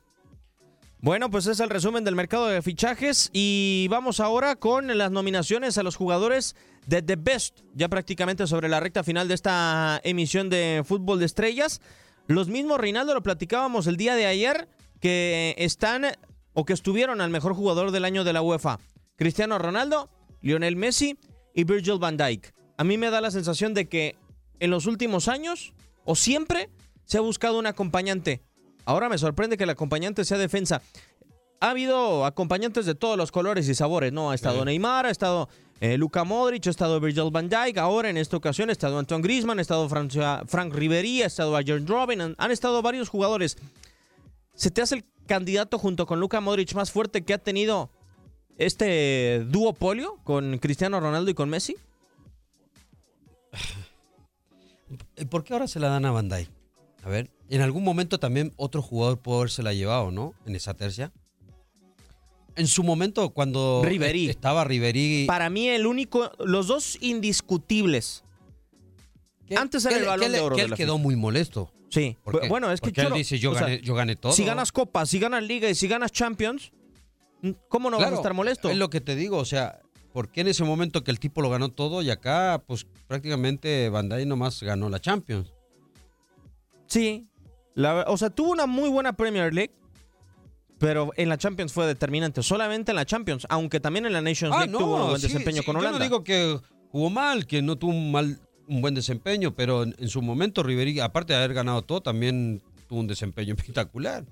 [1.00, 5.78] Bueno, pues es el resumen del mercado de fichajes y vamos ahora con las nominaciones
[5.78, 6.56] a los jugadores
[6.86, 11.26] de The Best, ya prácticamente sobre la recta final de esta emisión de Fútbol de
[11.26, 11.80] Estrellas.
[12.26, 14.68] Los mismos, Reinaldo, lo platicábamos el día de ayer,
[15.00, 16.06] que están
[16.52, 18.78] o que estuvieron al mejor jugador del año de la UEFA.
[19.16, 20.10] Cristiano Ronaldo,
[20.40, 21.18] Lionel Messi
[21.54, 22.54] y Virgil van Dijk.
[22.76, 24.16] A mí me da la sensación de que
[24.58, 25.72] en los últimos años,
[26.04, 26.70] o siempre,
[27.04, 28.42] se ha buscado un acompañante.
[28.90, 30.82] Ahora me sorprende que el acompañante sea defensa.
[31.60, 34.32] Ha habido acompañantes de todos los colores y sabores, ¿no?
[34.32, 35.48] Ha estado Neymar, ha estado
[35.80, 39.22] eh, Luka Modric, ha estado Virgil van Dijk, ahora en esta ocasión ha estado Antoine
[39.22, 43.58] Griezmann, ha estado Francia- Frank Ribery, ha estado Arjen Robin, han, han estado varios jugadores.
[44.54, 47.90] ¿Se te hace el candidato junto con Luka Modric más fuerte que ha tenido
[48.58, 51.76] este duopolio con Cristiano Ronaldo y con Messi?
[55.16, 56.48] ¿Y ¿Por qué ahora se la dan a Bandai?
[57.02, 60.34] A ver, en algún momento también otro jugador pudo haberse la llevado, ¿no?
[60.46, 61.12] En esa tercia.
[62.56, 64.28] En su momento, cuando Ribery.
[64.28, 65.24] estaba Ribery.
[65.26, 68.24] Para mí el único, los dos indiscutibles.
[69.56, 70.56] Antes era el balón de oro.
[70.56, 71.02] que él quedó FIFA.
[71.02, 71.72] muy molesto.
[71.88, 72.16] Sí,
[72.48, 74.32] bueno, es que Porque él dice, yo sea, gané, yo gané todo.
[74.32, 76.70] Si ganas Copas, si ganas Liga y si ganas Champions,
[77.68, 78.70] ¿cómo no vas a estar molesto?
[78.70, 79.80] Es lo que te digo, o sea,
[80.12, 83.88] ¿por qué en ese momento que el tipo lo ganó todo y acá, pues prácticamente
[83.88, 85.52] Bandai nomás ganó la Champions?
[86.90, 87.26] Sí.
[87.74, 89.72] La- o sea, tuvo una muy buena Premier League,
[90.78, 92.42] pero en la Champions fue determinante.
[92.42, 95.28] Solamente en la Champions, aunque también en la Nations League tuvo un buen Ah, sí,
[95.28, 95.92] desempeño sí, con Holanda.
[95.92, 96.58] Yo no digo que
[96.90, 100.62] jugó mal, que no tuvo un mal un buen desempeño, pero en, en su momento
[100.62, 104.24] Ribery, aparte de haber ganado todo, también tuvo un desempeño espectacular.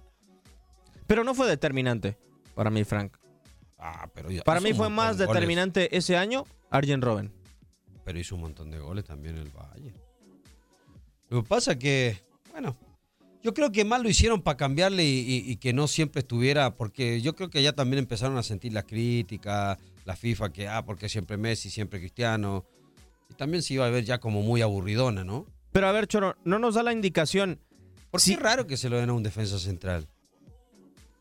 [1.07, 2.17] Pero no fue determinante
[2.55, 3.17] para mí, Frank.
[3.79, 5.41] Ah, pero ya Para mí fue más de goles.
[5.41, 7.33] determinante ese año Arjen Robben.
[8.05, 9.93] Pero hizo un montón de goles también el Valle.
[11.29, 12.19] Lo que pasa que,
[12.61, 12.77] bueno,
[13.43, 16.75] yo creo que más lo hicieron para cambiarle y, y- y que no siempre estuviera,
[16.75, 20.85] porque yo creo que ya también empezaron a sentir la crítica, la FIFA, que, ah,
[20.85, 22.65] porque siempre Messi, siempre Cristiano.
[23.31, 25.47] Y también se iba a ver ya como muy aburridona, ¿no?
[25.71, 27.61] Pero a ver, Choro, no nos da la indicación.
[28.11, 30.09] ¿Por qué es raro que se lo den a un defensa central?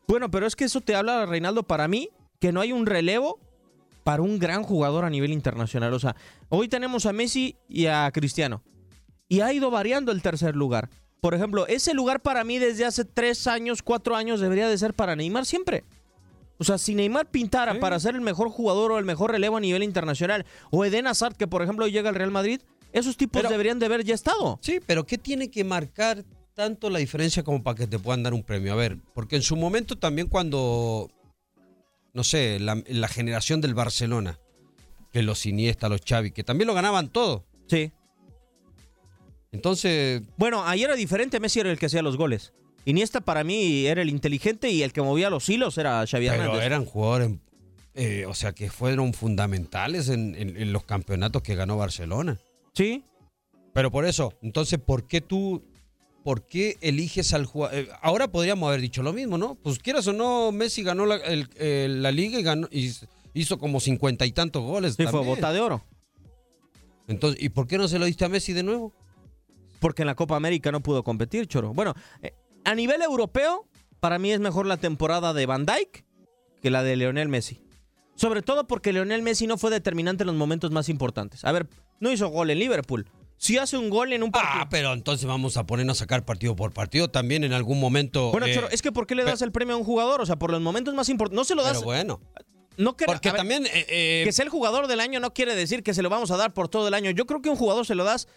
[0.08, 2.08] Bueno, pero es que eso te habla, Reinaldo, para mí,
[2.40, 3.38] que no hay un relevo
[4.02, 5.92] para un gran jugador a nivel internacional.
[5.92, 6.16] O sea,
[6.48, 8.62] hoy tenemos a Messi y a Cristiano.
[9.28, 10.88] Y ha ido variando el tercer lugar.
[11.20, 14.94] Por ejemplo, ese lugar para mí desde hace tres años, cuatro años debería de ser
[14.94, 15.84] para Neymar siempre.
[16.58, 19.60] O sea, si Neymar pintara para ser el mejor jugador o el mejor relevo a
[19.60, 22.60] nivel internacional, o Eden Hazard, que por ejemplo llega al Real Madrid,
[22.92, 24.58] esos tipos Pero- deberían de haber ya estado.
[24.62, 28.34] Sí, pero ¿qué tiene que marcar tanto la diferencia como para que te puedan dar
[28.34, 28.72] un premio?
[28.72, 31.10] A ver, porque en su momento también cuando,
[32.12, 34.38] no sé, la, la generación del Barcelona,
[35.12, 37.44] que los Iniesta, los Xavi, que también lo ganaban todo.
[37.68, 37.92] Sí.
[39.52, 42.52] Entonces, Bueno, ahí era diferente, Messi era el que hacía los goles.
[42.84, 46.42] Iniesta para mí era el inteligente y el que movía los hilos era Xavi pero
[46.42, 46.62] Hernández.
[46.64, 47.30] eran jugadores,
[47.94, 52.38] eh, o sea, que fueron fundamentales en, en- en los campeonatos que ganó Barcelona.
[52.74, 53.04] Sí.
[53.74, 55.62] Pero por eso, entonces, ¿por qué tú
[56.24, 57.88] ¿por qué eliges al jugador?
[58.02, 59.54] ahora podríamos haber dicho lo mismo, ¿no?
[59.54, 62.92] Pues quieras o no, Messi ganó la, el- la liga y, ganó, y
[63.34, 64.94] hizo como cincuenta y tantos goles.
[64.94, 65.82] Sí, fue bota de oro.
[67.06, 68.92] Entonces, ¿y por qué no se lo diste a Messi de nuevo?
[69.80, 71.72] Porque en la Copa América no pudo competir, Choro.
[71.72, 73.68] Bueno, eh, a nivel europeo,
[74.00, 76.04] para mí es mejor la temporada de Van Dijk
[76.60, 77.62] que la de Leonel Messi.
[78.14, 81.44] Sobre todo porque Leonel Messi no fue determinante en los momentos más importantes.
[81.44, 81.68] A ver,
[82.00, 83.08] no hizo gol en Liverpool.
[83.36, 84.62] Si hace un gol en un partido.
[84.62, 88.32] Ah, pero entonces vamos a ponernos a sacar partido por partido también en algún momento.
[88.32, 90.20] Bueno, eh, Choro, es que ¿por qué le das el premio a un jugador?
[90.20, 91.36] O sea, por los momentos más importantes.
[91.36, 91.74] No se lo das.
[91.74, 92.20] Pero bueno.
[92.76, 93.66] No que, Porque ver, también.
[93.66, 96.30] eh, eh, que sea el jugador del año no quiere decir que se lo vamos
[96.32, 97.10] a dar por todo el año.
[97.12, 98.28] Yo creo que un jugador se lo das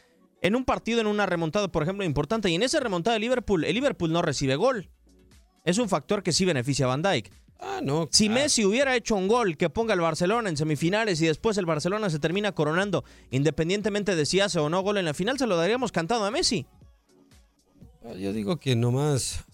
[0.41, 2.49] en un partido, en una remontada, por ejemplo, importante.
[2.49, 4.89] Y en esa remontada de Liverpool, el Liverpool no recibe gol.
[5.63, 7.31] Es un factor que sí beneficia a Van Dijk.
[7.59, 8.07] Ah, no.
[8.11, 8.41] Si claro.
[8.41, 12.09] Messi hubiera hecho un gol que ponga el Barcelona en semifinales y después el Barcelona
[12.09, 15.55] se termina coronando, independientemente de si hace o no gol en la final, se lo
[15.55, 16.65] daríamos cantado a Messi.
[18.03, 19.45] Ah, Yo digo que nomás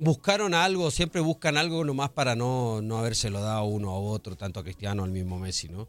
[0.00, 4.34] buscaron algo, siempre buscan algo nomás para no, no habérselo dado a uno a otro,
[4.36, 5.88] tanto a Cristiano al mismo Messi, ¿no?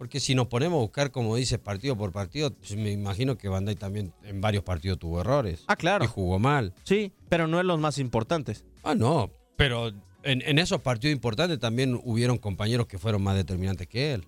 [0.00, 3.78] Porque si nos ponemos a buscar, como dices, partido por partido, me imagino que Dijk
[3.78, 5.62] también en varios partidos tuvo errores.
[5.66, 6.06] Ah, claro.
[6.06, 6.72] Y jugó mal.
[6.84, 8.64] Sí, pero no es los más importantes.
[8.82, 9.88] Ah, no, pero
[10.22, 14.24] en, en esos partidos importantes también hubieron compañeros que fueron más determinantes que él.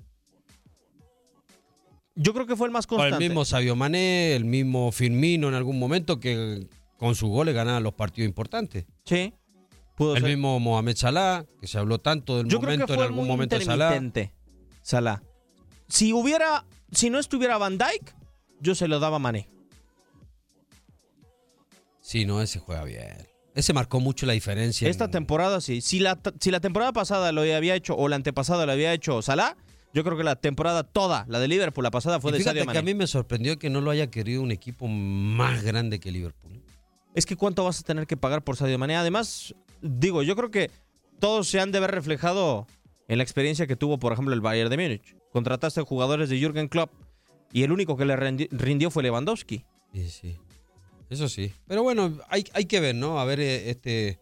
[2.16, 3.26] Yo creo que fue el más O el constante.
[3.26, 6.66] mismo Sabio Mané, el mismo Firmino en algún momento que
[6.98, 8.84] con sus goles ganaban los partidos importantes.
[9.06, 9.32] Sí.
[9.96, 10.32] Pudo el ser.
[10.32, 13.58] mismo Mohamed Salah, que se habló tanto del Yo creo momento en algún muy momento
[13.58, 13.98] de Salah.
[14.82, 15.22] Salah.
[15.92, 18.14] Si hubiera, si no estuviera Van Dijk,
[18.60, 19.46] yo se lo daba a Mané.
[22.00, 23.14] Sí, no, ese juega bien.
[23.54, 24.88] Ese marcó mucho la diferencia.
[24.88, 25.82] Esta en- temporada sí.
[25.82, 29.20] Si la, si la temporada pasada lo había hecho o la antepasada lo había hecho
[29.20, 29.54] Salah,
[29.92, 32.60] yo creo que la temporada toda, la de Liverpool, la pasada fue Y de fíjate
[32.60, 32.94] Sadio que a Mané.
[32.94, 36.62] mí me sorprendió que no lo haya querido un equipo más grande que Liverpool.
[37.14, 38.96] Es que cuánto vas a tener que pagar por Sadio Mané.
[38.96, 40.70] Además, digo, yo creo que
[41.20, 42.66] todos se han de ver reflejado
[43.08, 45.16] en la experiencia que tuvo, por ejemplo, el Bayern de Múnich.
[45.32, 46.92] Contrataste jugadores de Jürgen Klopp
[47.52, 49.64] y el único que le rindió fue Lewandowski.
[49.92, 50.38] Sí, sí.
[51.10, 51.52] Eso sí.
[51.66, 53.18] Pero bueno, hay, hay que ver, ¿no?
[53.20, 54.18] A ver eh, este,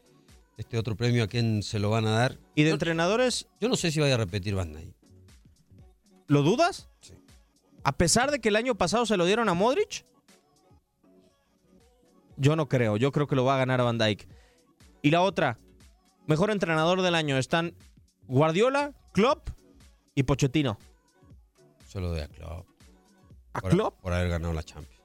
[0.57, 2.39] este otro premio a quién se lo van a dar.
[2.55, 4.95] Y de Yo- entrenadores, Yo no sé si vaya a repetir Van Dijk.
[6.27, 6.89] ¿lo dudas?
[7.83, 10.05] A pesar de que el año pasado se lo dieron a Modric,
[12.37, 12.97] yo no creo.
[12.97, 14.27] Yo creo que lo va a ganar Van Dijk.
[15.03, 15.59] Y la otra,
[16.27, 17.75] mejor entrenador del año están
[18.29, 19.51] Guardiola, Klopp
[20.15, 20.79] y Pochettino.
[21.91, 22.69] Se lo doy a Klopp.
[23.53, 24.01] ¿A Por- Klopp?
[24.01, 25.03] Por haber ganado la Champions.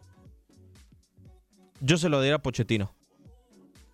[1.82, 2.94] Yo se lo diría a Pochettino.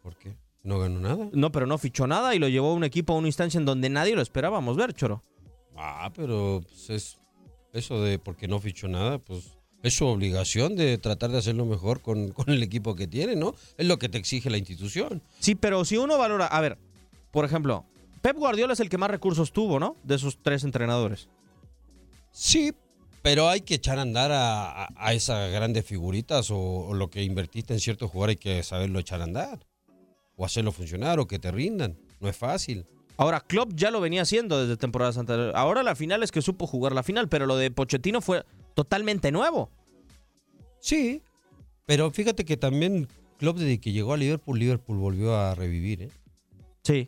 [0.03, 0.35] ¿Por qué?
[0.63, 1.29] ¿No ganó nada?
[1.31, 3.65] No, pero no fichó nada y lo llevó a un equipo a una instancia en
[3.65, 5.23] donde nadie lo esperábamos ver, Choro.
[5.77, 7.19] Ah, pero pues, es
[7.71, 12.01] eso de porque no fichó nada, pues es su obligación de tratar de hacerlo mejor
[12.01, 13.55] con, con el equipo que tiene, ¿no?
[13.77, 15.23] Es lo que te exige la institución.
[15.39, 16.77] Sí, pero si uno valora, a ver,
[17.31, 17.85] por ejemplo,
[18.21, 19.95] Pep Guardiola es el que más recursos tuvo, ¿no?
[20.03, 21.29] De esos tres entrenadores.
[22.32, 22.73] Sí,
[23.21, 27.09] pero hay que echar a andar a, a- a esas grandes figuritas o, o lo
[27.09, 29.65] que invertiste en cierto jugador hay que saberlo echar a andar.
[30.36, 31.97] O hacerlo funcionar o que te rindan.
[32.19, 32.86] No es fácil.
[33.17, 35.53] Ahora, Klopp ya lo venía haciendo desde temporadas anteriores.
[35.55, 39.32] Ahora la final es que supo jugar la final, pero lo de Pochettino fue totalmente
[39.32, 39.69] nuevo.
[40.79, 41.21] Sí,
[41.86, 43.07] pero fíjate que también
[43.38, 46.09] Klopp desde que llegó a Liverpool, Liverpool volvió a revivir, ¿eh?
[46.84, 47.07] Sí.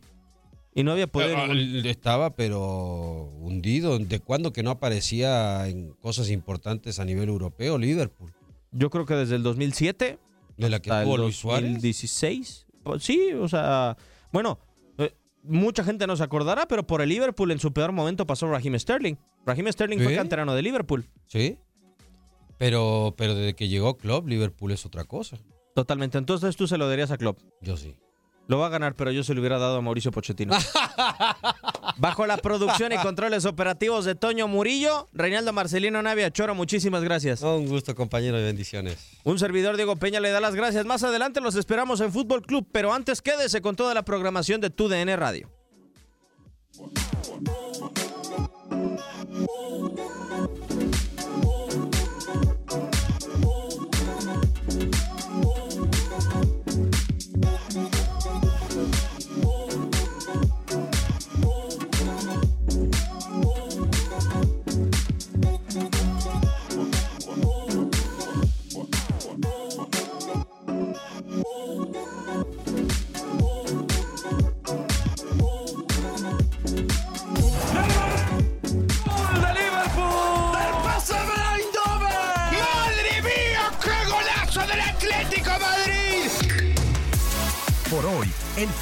[0.74, 1.36] Y no había poder.
[1.36, 1.48] Ah,
[1.88, 3.98] Estaba, pero hundido.
[3.98, 8.32] ¿De cuándo que no aparecía en cosas importantes a nivel europeo Liverpool?
[8.72, 10.18] Yo creo que desde el 2007
[10.56, 11.70] De la que hasta el tuvo Luis Suárez.
[11.74, 12.66] 2016.
[12.82, 13.96] Pues Sí, o sea,
[14.32, 14.58] bueno,
[14.98, 15.14] eh,
[15.44, 18.76] mucha gente no se acordará, pero por el Liverpool en su peor momento pasó Raheem
[18.78, 19.14] Sterling.
[19.46, 21.04] Raheem Sterling fue canterano de Liverpool.
[21.28, 21.56] Sí.
[22.58, 25.38] Pero, pero desde que llegó Klopp, Liverpool es otra cosa.
[25.74, 26.18] Totalmente.
[26.18, 27.38] Entonces tú se lo darías a Klopp.
[27.60, 27.96] Yo sí.
[28.46, 30.54] Lo va a ganar, pero yo se lo hubiera dado a Mauricio Pochettino.
[31.96, 37.42] Bajo la producción y controles operativos de Toño Murillo, Reinaldo Marcelino Navia Choro, muchísimas gracias.
[37.42, 38.98] un gusto, compañero, y bendiciones.
[39.24, 40.84] Un servidor Diego Peña le da las gracias.
[40.84, 44.70] Más adelante los esperamos en Fútbol Club, pero antes quédese con toda la programación de
[44.70, 45.50] Tu DN Radio.